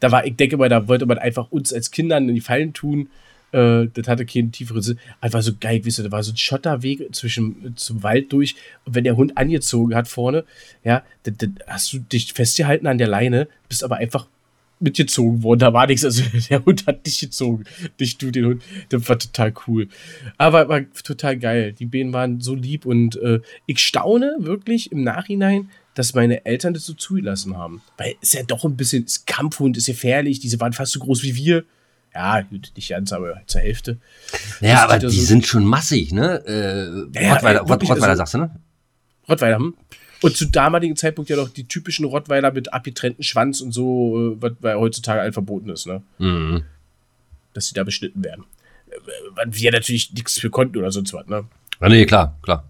[0.00, 2.72] Da war, ich denke mal, da wollte man einfach uns als Kindern in die Fallen
[2.72, 3.08] tun
[3.52, 4.98] äh, das hatte keinen tieferen Sinn.
[5.20, 8.56] Einfach so geil, wie du, da war so ein Schotterweg zwischen zum Wald durch.
[8.84, 10.44] Und wenn der Hund angezogen hat vorne,
[10.84, 14.26] ja, dann, dann hast du dich festgehalten an der Leine, bist aber einfach
[14.78, 15.60] mitgezogen worden.
[15.60, 16.04] Da war nichts.
[16.04, 17.64] Also der Hund hat dich gezogen.
[17.98, 18.62] Nicht du den Hund.
[18.90, 19.88] Das war total cool.
[20.36, 21.72] Aber war total geil.
[21.72, 26.74] Die Bienen waren so lieb und äh, ich staune wirklich im Nachhinein, dass meine Eltern
[26.74, 27.80] das so zugelassen haben.
[27.96, 30.38] Weil es ja doch ein bisschen, ist Kampfhund ist gefährlich.
[30.38, 31.64] Diese waren fast so groß wie wir.
[32.14, 33.98] Ja, nicht ganz, aber zur Hälfte.
[34.60, 36.42] Ja, aber die so sind schon massig, ne?
[36.46, 38.50] Äh, ja, Rottweiler, ja, Rottweiler also, sagst du, ne?
[39.28, 39.74] Rottweiler, hm?
[40.22, 44.52] Und zu damaligen Zeitpunkt ja doch die typischen Rottweiler mit abgetrennten Schwanz und so, äh,
[44.60, 46.02] was heutzutage allen verboten ist, ne?
[46.18, 46.62] Mhm.
[47.54, 48.44] Dass sie da beschnitten werden.
[48.88, 51.44] Äh, wir ja natürlich nichts für konnten oder sonst was, ne?
[51.80, 52.64] Ja, nee, klar, klar.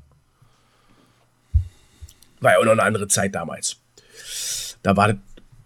[2.41, 3.77] War ja auch noch eine andere Zeit damals.
[4.83, 5.15] Da war,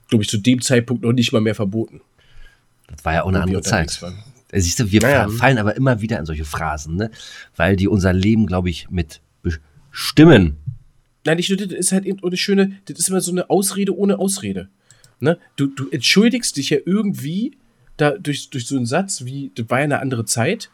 [0.09, 2.01] glaube ich, zu dem Zeitpunkt noch nicht mal mehr verboten.
[2.89, 4.01] Das war ja auch eine andere Zeit.
[4.53, 5.29] Äh, siehst du, wir naja.
[5.29, 7.11] fallen aber immer wieder in solche Phrasen, ne?
[7.57, 10.57] Weil die unser Leben, glaube ich, mit bestimmen.
[11.25, 13.97] Nein, nicht nur das, ist halt eben eine schöne, das ist immer so eine Ausrede
[13.97, 14.69] ohne Ausrede.
[15.21, 15.39] Ne?
[15.57, 17.59] Du, du entschuldigst dich ja irgendwie
[17.97, 20.71] da durch, durch so einen Satz wie, das war ja eine andere Zeit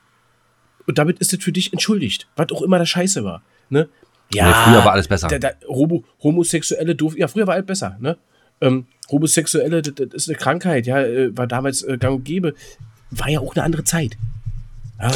[0.86, 3.42] und damit ist das für dich entschuldigt, was auch immer das Scheiße war.
[3.68, 3.88] Ne?
[4.33, 5.29] Ja, nee, früher war alles besser.
[5.29, 8.16] Da, da, Homo, Homosexuelle durften, ja, früher war alles besser, ne?
[8.61, 12.55] Ähm, Homosexuelle, das, das, ist eine Krankheit, ja, äh, war damals äh, gang und gäbe.
[13.11, 14.16] War ja auch eine andere Zeit.
[15.01, 15.12] Ja.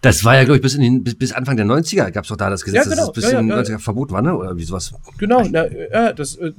[0.00, 2.28] Das war ja, glaube ich, bis, in den, bis, bis Anfang der 90er gab es
[2.28, 2.96] doch da das Gesetz, ja, genau.
[2.96, 4.36] dass es bis ja, in den 90er verboten war, ne?
[4.36, 4.92] Oder wie sowas?
[5.18, 6.52] Genau, na, ja, das, äh,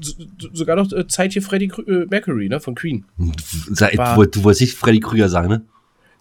[0.54, 3.04] sogar noch äh, Zeit hier Freddie äh, Mercury, ne, von Queen.
[3.70, 5.62] Sag, du, du wolltest nicht Freddie Krüger sagen, ne?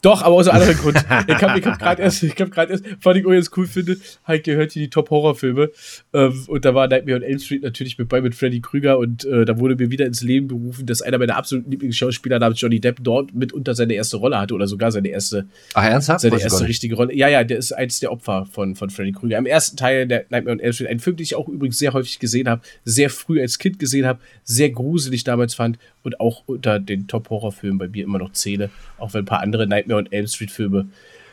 [0.02, 0.96] Doch, aber aus einem anderen Grund.
[1.28, 3.96] Ich habe hab gerade erst, ich hab gerade erst, was ich auch jetzt cool finde,
[4.24, 5.70] halt gehört hier die Top-Horror-Filme.
[6.12, 9.24] Ähm, und da war Nightmare on Elm Street natürlich mit bei mit Freddy Krüger und
[9.24, 12.80] äh, da wurde mir wieder ins Leben berufen, dass einer meiner absoluten Lieblingsschauspieler namens Johnny
[12.80, 16.20] Depp dort mitunter seine erste Rolle hatte oder sogar seine erste, Ach, ernsthaft?
[16.20, 17.14] seine erste richtige Rolle.
[17.14, 19.38] Ja, ja, der ist eins der Opfer von, von Freddy Krüger.
[19.38, 21.92] Im ersten Teil der Nightmare on Elm Street, ein Film, den ich auch übrigens sehr
[21.92, 26.42] häufig gesehen habe, sehr früh als Kind gesehen habe, sehr gruselig damals fand und auch
[26.46, 30.10] unter den Top-Horror-Filmen bei mir immer noch zähle, auch wenn ein paar andere Nightmare on
[30.10, 30.88] Elm Street-Filme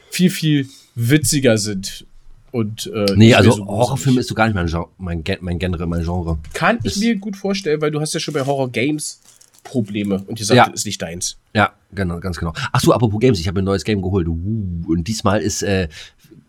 [0.10, 2.06] viel, viel witziger sind.
[2.52, 5.86] Und, äh, nee, also so Horrorfilm ist so gar nicht mein, Genre, mein, mein Genre,
[5.86, 6.40] mein Genre.
[6.54, 9.22] Kann ich mir gut vorstellen, weil du hast ja schon bei Horror Games
[9.64, 10.74] Probleme und die sagt, Ja.
[10.74, 11.38] ist nicht deins.
[11.54, 12.54] Ja, genau, ganz genau.
[12.72, 14.28] Ach so, apropos Games, ich habe ein neues Game geholt.
[14.28, 15.90] Uh, und diesmal ist äh,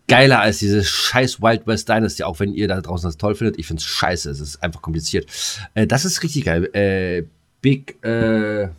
[0.07, 3.59] geiler als dieses scheiß Wild West Dynasty, auch wenn ihr da draußen das toll findet.
[3.59, 5.27] Ich finde es scheiße, es ist einfach kompliziert.
[5.75, 6.65] Äh, das ist richtig geil.
[6.73, 7.23] Äh,
[7.61, 8.69] Big äh,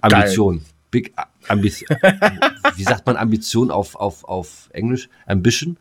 [0.00, 0.64] Ambition.
[0.90, 1.12] Big
[1.48, 1.88] Ambition.
[2.76, 5.08] Wie sagt man Ambition auf, auf, auf Englisch?
[5.26, 5.76] Ambition?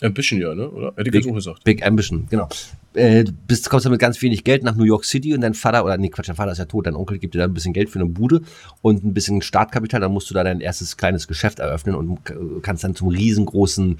[0.00, 0.68] Bisschen ja, ne?
[0.68, 0.92] Oder?
[0.96, 1.64] Hätte ich jetzt auch gesagt.
[1.64, 2.48] Big Ambition, genau.
[2.92, 5.54] Äh, du bist, kommst ja mit ganz wenig Geld nach New York City und dein
[5.54, 7.54] Vater, oder nee, Quatsch, dein Vater ist ja tot, dein Onkel gibt dir dann ein
[7.54, 8.42] bisschen Geld für eine Bude
[8.82, 12.18] und ein bisschen Startkapital, dann musst du da dein erstes kleines Geschäft eröffnen und
[12.62, 13.96] kannst dann zum riesengroßen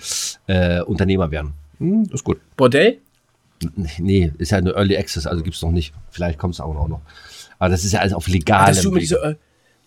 [0.48, 1.54] äh, Unternehmer werden.
[1.78, 2.40] Hm, das ist gut.
[2.58, 2.98] Bordell?
[3.98, 5.94] Nee, ist ja eine Early Access, also gibt's noch nicht.
[6.10, 7.00] Vielleicht kommt's auch noch.
[7.58, 8.82] Aber das ist ja alles auf Ah, legalem dass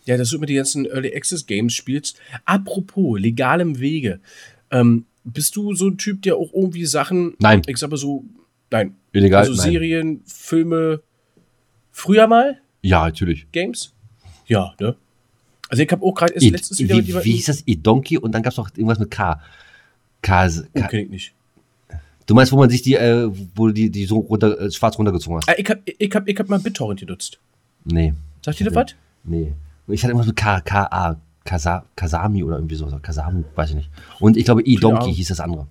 [0.09, 2.19] ja, dass du immer die ganzen Early Access Games spielst.
[2.45, 4.19] Apropos legalem Wege.
[4.71, 7.61] Ähm, bist du so ein Typ, der auch irgendwie Sachen, Nein.
[7.67, 8.23] ich sag mal so,
[8.71, 9.41] nein, Illegal?
[9.41, 9.71] also Nein.
[9.71, 11.01] Serien, Filme,
[11.91, 13.45] früher mal Ja, natürlich.
[13.51, 13.93] Games?
[14.47, 14.95] Ja, ne?
[15.69, 17.63] Also ich habe auch gerade erst letztes wieder mit wie, jemandem- wie hieß das?
[17.83, 19.39] Donkey und dann gab's noch irgendwas mit K.
[20.21, 21.33] K, Oh, K kenn ich nicht.
[22.25, 24.97] Du meinst, wo man sich die, äh, wo du die, die so runter, äh, schwarz
[24.97, 25.49] runtergezogen hast?
[25.49, 27.39] Ah, ich hab, ich hab, ich hab mal BitTorrent genutzt.
[27.85, 28.13] Nee.
[28.43, 28.95] Sagt ihr das was?
[29.23, 29.53] Nee.
[29.89, 33.75] Ich hatte immer so K, K, A, Kasa, Kasami oder irgendwie so, Kasamu, weiß ich
[33.75, 33.89] nicht.
[34.19, 35.67] Und ich glaube, E-Donkey hieß das andere.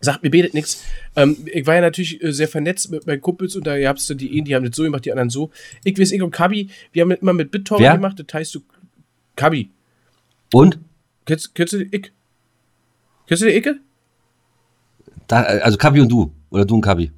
[0.00, 0.84] Sagt mir betet nichts.
[1.16, 4.06] Ähm, ich war ja natürlich äh, sehr vernetzt mit meinen Kumpels und da gab es
[4.06, 5.50] dann die einen, die haben das so gemacht, die anderen so.
[5.84, 7.94] Ich weiß, ich und Kabi, wir haben das immer mit BitTorrent Wer?
[7.94, 8.60] gemacht, das heißt du.
[9.36, 9.70] Kabi,
[10.52, 10.78] Und?
[11.24, 12.12] kennst, kennst du den Ich?
[13.26, 13.80] Kennst du den Icke?
[15.26, 16.30] Da, äh, also Kabi und du.
[16.50, 17.10] Oder du und Kabi.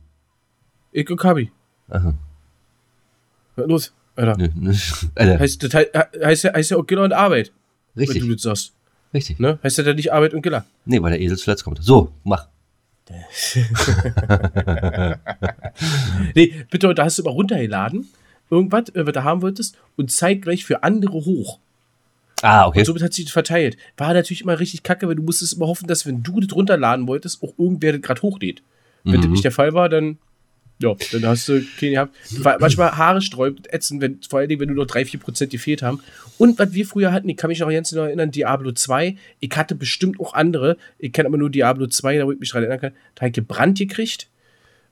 [0.93, 1.51] Ich und Kabi.
[1.89, 2.15] Aha.
[3.57, 4.37] Los, Alter.
[4.37, 4.75] Nö, nö.
[5.15, 5.89] Alter, Heißt, das hei-
[6.25, 7.53] heißt, ja, heißt ja auch Giller und Arbeit,
[7.95, 8.73] wenn du richtig, das sagst.
[9.15, 9.39] richtig.
[9.39, 9.59] Ne?
[9.63, 10.65] Heißt ja dann nicht Arbeit und Giller.
[10.85, 11.79] Nee, weil der Esel zuletzt kommt.
[11.83, 12.49] So, mach.
[16.35, 18.09] Nee, bitte, da hast du immer runtergeladen,
[18.51, 21.59] irgendwas, äh, was du haben wolltest, und zeig gleich für andere hoch.
[22.43, 22.81] Ah, okay.
[22.81, 23.77] Und somit hat sich das verteilt.
[23.97, 27.09] War natürlich immer richtig kacke, weil du musstest immer hoffen, dass wenn du das runterladen
[27.09, 28.63] wolltest, auch irgendwer das gerade hochlädt.
[29.05, 29.23] Wenn Mhm.
[29.23, 30.19] das nicht der Fall war, dann,
[30.81, 32.15] ja, dann hast du keinen gehabt.
[32.61, 36.01] Manchmal Haare sträubt, ätzend, wenn, vor allen Dingen, wenn nur noch 3-4% gefehlt haben.
[36.39, 39.51] Und was wir früher hatten, ich kann mich noch ganz genau erinnern, Diablo 2, ich
[39.57, 42.63] hatte bestimmt auch andere, ich kenne aber nur Diablo 2, da wo ich mich dran
[42.63, 44.29] erinnern kann, da habe ich gebrannt gekriegt,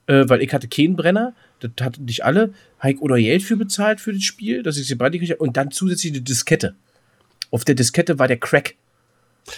[0.09, 3.57] äh, weil ich hatte keinen Brenner, das hatten nicht alle, habe ich oder Geld für
[3.57, 6.75] bezahlt für das Spiel, dass ich sie gebrannt gekriegt habe, und dann zusätzlich eine Diskette.
[7.53, 8.75] Auf der Diskette war der Crack.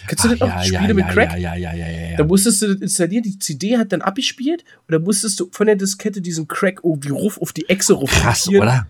[0.07, 0.49] Kennst du Ach, das noch?
[0.49, 1.31] ja, Spiele ja, mit ja, Crack?
[1.33, 2.17] Ja, ja, ja, ja, ja.
[2.17, 5.67] Da musstest du das installieren, die CD hat dann abgespielt und dann musstest du von
[5.67, 8.11] der Diskette diesen Crack irgendwie ruf auf die Echse ruf.
[8.11, 8.87] Krass, oder?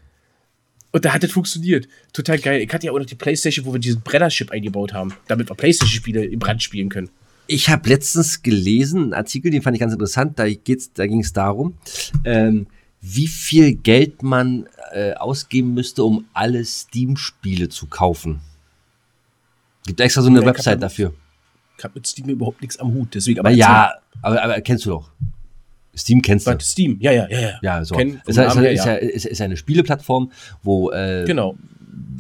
[0.91, 1.87] Und da hat das funktioniert.
[2.13, 2.63] Total geil.
[2.63, 5.55] Ich hatte ja auch noch die Playstation, wo wir diesen Brenner-Chip eingebaut haben, damit wir
[5.55, 7.11] Playstation-Spiele im Brand spielen können.
[7.47, 11.21] Ich habe letztens gelesen, einen Artikel, den fand ich ganz interessant, da, geht's, da ging
[11.21, 11.75] es darum,
[12.25, 12.67] ähm,
[13.01, 18.41] wie viel Geld man äh, ausgeben müsste, um alle Steam-Spiele zu kaufen.
[19.89, 21.13] Gibt extra so eine hab Website da- dafür.
[21.79, 24.91] Ich habe mit Steam überhaupt nichts am Hut, deswegen aber ja, aber, aber kennst du
[24.91, 25.11] doch.
[25.97, 26.57] Steam kennst du.
[26.61, 27.59] Steam, ja, ja, ja, ja.
[27.63, 27.95] Ja, so.
[27.95, 30.31] Vom ist, ja, ist, her, ist, ja, ist, ist eine Spieleplattform,
[30.63, 31.57] wo äh, Genau.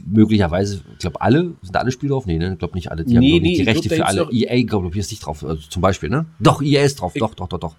[0.06, 2.26] möglicherweise, ich glaube, alle, sind alle Spiele drauf?
[2.26, 2.52] Nee, ne?
[2.54, 3.04] Ich glaube nicht alle.
[3.04, 4.32] Die haben Nee, glaub ich, nee, die Rechte glaub, da für alle.
[4.32, 5.44] EA, glaube ich, ist nicht drauf.
[5.44, 6.26] Also zum Beispiel, ne?
[6.40, 7.12] Doch, EA ist drauf.
[7.14, 7.76] Ich- doch, doch, doch, doch.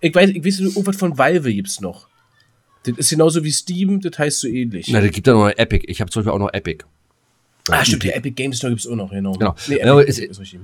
[0.00, 2.08] Ich weiß, ich weiß, irgendwas von Valve gibt's noch.
[2.84, 4.88] Das ist genauso wie Steam, das heißt so ähnlich.
[4.90, 5.84] Na, da gibt ja noch Epic.
[5.88, 6.84] Ich habe zum Beispiel auch noch Epic.
[7.70, 9.32] Ah, stimmt, der Epic Games Store gibt's auch noch, genau.
[9.32, 9.54] Genau.
[9.68, 10.60] Nee, Epic ist- ist richtig.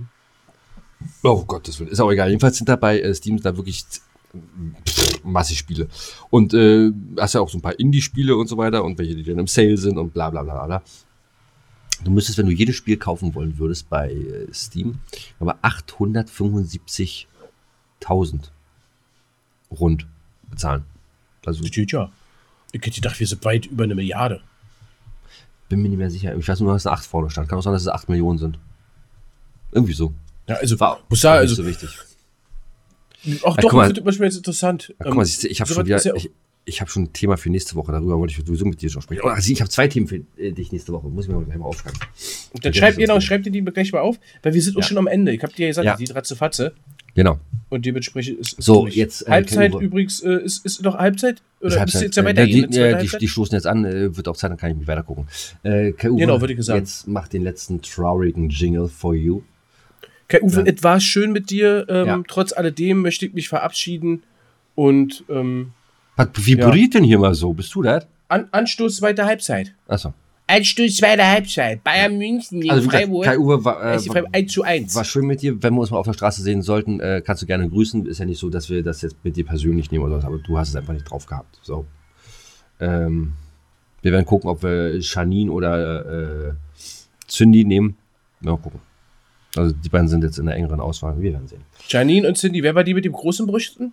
[1.23, 1.91] Oh Gottes Willen.
[1.91, 2.29] Ist auch egal.
[2.29, 3.85] Jedenfalls sind da bei äh, Steam da wirklich
[5.25, 5.89] massig Spiele.
[6.31, 9.23] Und äh, hast ja auch so ein paar Indie-Spiele und so weiter und welche, die
[9.25, 10.83] dann im Sale sind und bla bla bla bla.
[12.05, 15.01] Du müsstest, wenn du jedes Spiel kaufen wollen würdest bei äh, Steam,
[15.39, 17.27] aber 875.000
[19.71, 20.07] rund
[20.51, 20.85] bezahlen.
[21.47, 22.11] Also ja.
[22.73, 24.41] Ich hätte gedacht, wir sind weit über eine Milliarde.
[25.73, 26.37] Bin mir nicht mehr sicher.
[26.37, 27.49] Ich weiß nur, dass es 8 vorne stand.
[27.49, 28.59] Kann auch sein, dass es 8 Millionen sind.
[29.73, 30.13] Irgendwie so.
[30.47, 31.91] Ja, also, War, muss sagen, nicht also, so wichtig.
[33.43, 33.83] auch Ja, doch, mal.
[33.83, 34.89] ich finde manchmal jetzt interessant.
[34.99, 36.31] Ja, guck mal, siehst du, ich habe sowas schon wieder, ja ich,
[36.65, 37.91] ich habe schon ein Thema für nächste Woche.
[37.91, 39.23] Darüber wollte ich sowieso mit dir schon sprechen.
[39.25, 41.09] Oh, also ich habe zwei Themen für äh, dich nächste Woche.
[41.09, 41.99] Muss ich mir mal gleich mal aufschreiben.
[42.61, 44.83] Dann schreibt das ihr noch, schreibt ihr die gleich mal auf, weil wir sind auch
[44.83, 45.33] schon am Ende.
[45.33, 45.97] Ich habe dir ja gesagt, Ja.
[45.97, 46.75] die Ratze-Fatze.
[47.15, 47.39] Genau.
[47.69, 48.97] Und dementsprechend ist ist So, durch.
[48.97, 51.43] jetzt, äh, Halbzeit übrigens, äh, ist, ist noch Halbzeit?
[51.61, 52.03] Oder Halbzeit.
[52.03, 52.71] jetzt ja Äh, weitergehen?
[52.71, 53.85] die, zweiter ja, die, die stoßen jetzt an.
[53.85, 55.27] Äh, wird auch Zeit, dann kann ich mich weiter gucken.
[55.63, 56.79] Äh, Kai Uwe, Genau, würde ich gesagt.
[56.79, 59.43] Jetzt mach den letzten traurigen Jingle for you.
[60.25, 60.73] Okay, Uwe, Ja.
[60.75, 61.87] es war schön mit dir.
[61.89, 62.23] Ähm, Ja.
[62.29, 64.23] Trotz alledem möchte ich mich verabschieden.
[64.75, 65.73] Und ähm,
[66.17, 67.53] Was vibriert denn hier mal so?
[67.53, 68.07] Bist du das?
[68.29, 69.75] An Anstoß zweite Halbzeit.
[69.87, 70.15] Achso.
[70.57, 71.83] Anstoß zweite Halbzeit.
[71.83, 73.25] Bayern München gegen Also, Freiburg.
[73.25, 74.95] Kai Uwe war, äh, Freiburg 1 zu 1.
[74.95, 75.63] war schön mit dir.
[75.63, 78.07] Wenn wir uns mal auf der Straße sehen sollten, äh, kannst du gerne grüßen.
[78.07, 80.39] Ist ja nicht so, dass wir das jetzt mit dir persönlich nehmen oder was, aber
[80.39, 81.59] du hast es einfach nicht drauf gehabt.
[81.63, 81.87] So.
[82.81, 83.33] Ähm,
[84.03, 86.53] Wir werden gucken, ob wir Janine oder äh,
[87.29, 87.97] Cindy nehmen.
[88.41, 88.81] Mal gucken.
[89.55, 91.21] Also die beiden sind jetzt in der engeren Auswahl.
[91.21, 91.63] Wir werden sehen.
[91.89, 93.93] Janine und Cindy, wer war die mit dem großen Brüsten?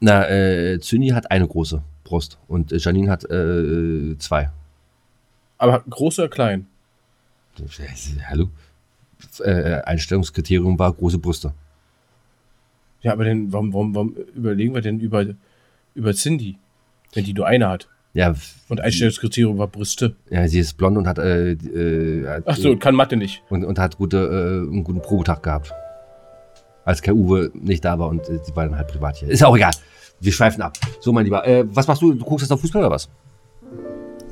[0.00, 4.50] Na, äh, Cindy hat eine große Brust und Janine hat äh, zwei.
[5.62, 6.66] Aber groß oder klein?
[8.28, 8.48] Hallo?
[9.38, 11.54] Äh, Einstellungskriterium war große Brüste.
[13.02, 15.24] Ja, aber dann, warum, warum, warum überlegen wir denn über,
[15.94, 16.58] über Cindy,
[17.14, 17.88] wenn die nur eine hat?
[18.12, 18.34] Ja.
[18.68, 20.16] Und Einstellungskriterium war Brüste.
[20.30, 21.18] Ja, sie ist blond und hat.
[21.18, 23.44] Äh, äh, hat Ach so, kann Mathe nicht.
[23.48, 25.72] Und, und hat gute, äh, einen guten Probetag gehabt.
[26.84, 29.28] Als Kai Uwe nicht da war und äh, die beiden halt privat hier.
[29.28, 29.74] Ist auch egal.
[30.18, 30.76] Wir schweifen ab.
[30.98, 31.46] So, mein Lieber.
[31.46, 32.14] Äh, was machst du?
[32.14, 33.08] Du guckst jetzt auf Fußball oder was?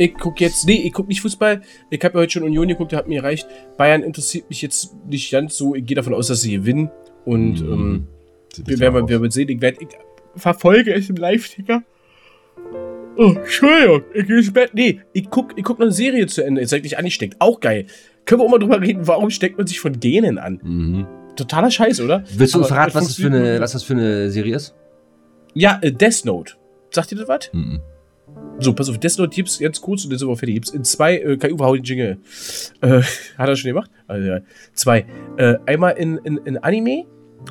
[0.00, 1.60] Ich guck jetzt, nee, ich guck nicht Fußball.
[1.90, 3.46] Ich habe ja heute schon Union geguckt, der hat mir erreicht.
[3.76, 5.74] Bayern interessiert mich jetzt nicht ganz so.
[5.74, 6.90] Ich gehe davon aus, dass sie gewinnen.
[7.26, 7.72] Und mhm.
[7.72, 8.06] ähm,
[8.64, 9.50] wir werden, wir werden sehen.
[9.50, 9.88] Ich, werd, ich
[10.36, 11.82] verfolge es im Live-Ticker.
[13.18, 14.70] Oh, Entschuldigung, ich gehe ins Bett.
[14.72, 16.62] Nee, ich guck, ich guck noch eine Serie zu Ende.
[16.62, 17.36] Jetzt eigentlich ansteckt.
[17.38, 17.84] Auch geil.
[18.24, 20.60] Können wir auch mal drüber reden, warum steckt man sich von Genen an?
[20.62, 21.06] Mhm.
[21.36, 22.24] Totaler Scheiß, oder?
[22.38, 24.74] Willst du uns verraten, was das, für eine, was das für eine Serie ist?
[25.52, 26.54] Ja, äh, Death Note.
[26.90, 27.50] Sagt ihr das was?
[27.52, 27.82] Mhm.
[28.60, 30.54] So, pass auf, Death Note gibt's ganz kurz und dann sind wir fertig.
[30.54, 32.18] Gibt's in zwei, äh, Uwe, hau den Jingle.
[32.80, 33.02] Äh,
[33.38, 33.90] hat er schon gemacht?
[34.06, 34.40] Also, ja.
[34.74, 35.06] Zwei.
[35.36, 37.06] Äh, einmal in, in, in Anime,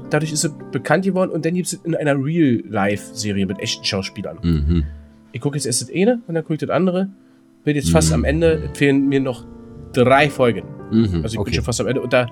[0.10, 4.38] dadurch ist er bekannt geworden und dann gibt es in einer Real-Life-Serie mit echten Schauspielern.
[4.42, 4.86] Mhm
[5.32, 7.10] ich gucke jetzt erst das eine und dann gucke ich das andere.
[7.64, 8.16] Bin jetzt fast mhm.
[8.16, 9.46] am Ende, fehlen mir noch
[9.94, 10.64] drei Folgen.
[10.92, 11.46] Mhm, also ich okay.
[11.46, 12.02] bin schon fast am Ende.
[12.02, 12.26] Und da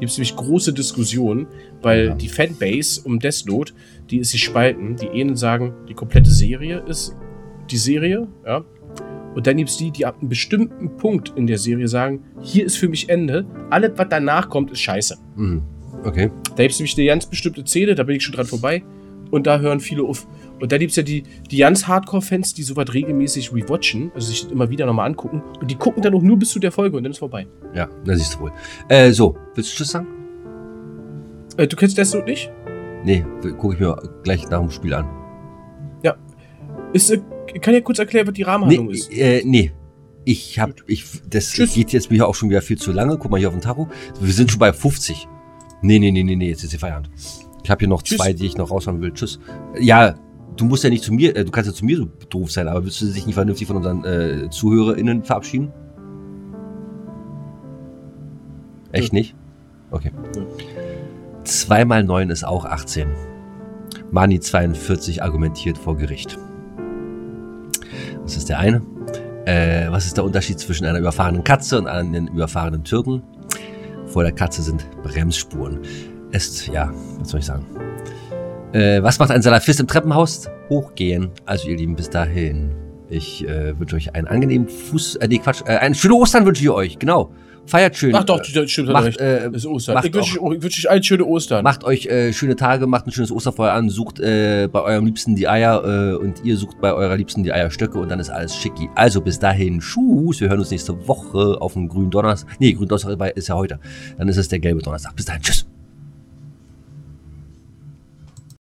[0.00, 1.46] gibt es nämlich große Diskussionen,
[1.80, 2.14] weil ja.
[2.14, 3.72] die Fanbase um Death Note,
[4.10, 4.96] die ist sich spalten.
[4.96, 7.16] Die einen sagen, die komplette Serie ist
[7.70, 8.64] die Serie, ja.
[9.34, 12.64] Und dann gibt es die, die ab einem bestimmten Punkt in der Serie sagen, hier
[12.64, 15.16] ist für mich Ende, alles, was danach kommt, ist scheiße.
[15.36, 15.62] Mhm.
[16.04, 16.30] Okay.
[16.56, 18.82] Da gibt es nämlich eine ganz bestimmte Szene, da bin ich schon dran vorbei.
[19.30, 20.28] Und da hören viele auf.
[20.60, 24.48] Und da gibt es ja die, die ganz Hardcore-Fans, die sowas regelmäßig rewatchen, also sich
[24.50, 25.42] immer wieder nochmal angucken.
[25.60, 27.48] Und die gucken dann auch nur bis zu der Folge und dann ist vorbei.
[27.74, 28.52] Ja, da siehst du wohl.
[28.88, 30.06] Äh, so, willst du Tschüss sagen?
[31.56, 32.52] Äh, du kennst Death Note nicht?
[33.04, 33.24] Nee,
[33.58, 35.08] gucke ich mir gleich nach dem Spiel an.
[36.02, 36.14] Ja.
[36.92, 37.18] Ist,
[37.52, 39.12] äh, kann ja kurz erklären, was die Rahmenhandlung nee, ist.
[39.12, 39.72] Äh, nee.
[40.26, 41.74] Ich hab, ich, das Tschüss.
[41.74, 43.18] geht jetzt mir auch schon wieder viel zu lange.
[43.18, 43.88] Guck mal hier auf den Tacho.
[44.20, 45.28] Wir sind schon bei 50.
[45.82, 47.10] Nee, nee, nee, nee, nee, jetzt ist sie Feierabend.
[47.62, 48.18] Ich habe hier noch Tschüss.
[48.18, 49.12] zwei, die ich noch raushauen will.
[49.12, 49.38] Tschüss.
[49.78, 50.14] Ja,
[50.56, 52.68] du musst ja nicht zu mir, äh, du kannst ja zu mir so doof sein,
[52.68, 55.72] aber willst du dich nicht vernünftig von unseren äh, ZuhörerInnen verabschieden?
[58.92, 59.18] Echt ja.
[59.18, 59.34] nicht?
[59.90, 60.12] Okay.
[60.36, 60.42] Ja.
[61.44, 63.08] 2 mal 9 ist auch 18.
[64.10, 66.38] Mani 42 argumentiert vor Gericht.
[68.22, 68.82] Das ist der eine.
[69.46, 73.22] Äh, was ist der Unterschied zwischen einer überfahrenen Katze und einem überfahrenen Türken?
[74.06, 75.80] Vor der Katze sind Bremsspuren.
[76.32, 77.66] Es, ja, was soll ich sagen?
[78.72, 80.48] Äh, was macht ein Salafist im Treppenhaus?
[80.68, 81.30] Hochgehen.
[81.46, 82.74] Also ihr Lieben, bis dahin.
[83.08, 85.16] Ich äh, wünsche euch einen angenehmen Fuß...
[85.16, 85.62] Äh, nee, Quatsch.
[85.66, 86.98] Äh, einen schönen Ostern wünsche ich euch.
[86.98, 87.30] Genau.
[87.66, 88.14] Feiert schön.
[88.14, 88.90] Ach doch, das stimmt.
[88.90, 89.94] Macht, äh, das ist Ostern.
[89.94, 91.64] Macht ich wünsche euch, wünsch euch allen schöne Ostern.
[91.64, 95.34] Macht euch äh, schöne Tage, macht ein schönes Osterfeuer an, sucht äh, bei eurem Liebsten
[95.34, 98.54] die Eier äh, und ihr sucht bei eurer Liebsten die Eierstöcke und dann ist alles
[98.56, 98.90] schicki.
[98.94, 100.40] Also bis dahin, Tschüss.
[100.40, 102.50] Wir hören uns nächste Woche auf dem grünen Donnerstag.
[102.58, 103.78] Nee, grünen Donnerstag ist ja heute.
[104.18, 105.16] Dann ist es der gelbe Donnerstag.
[105.16, 105.66] Bis dahin, tschüss.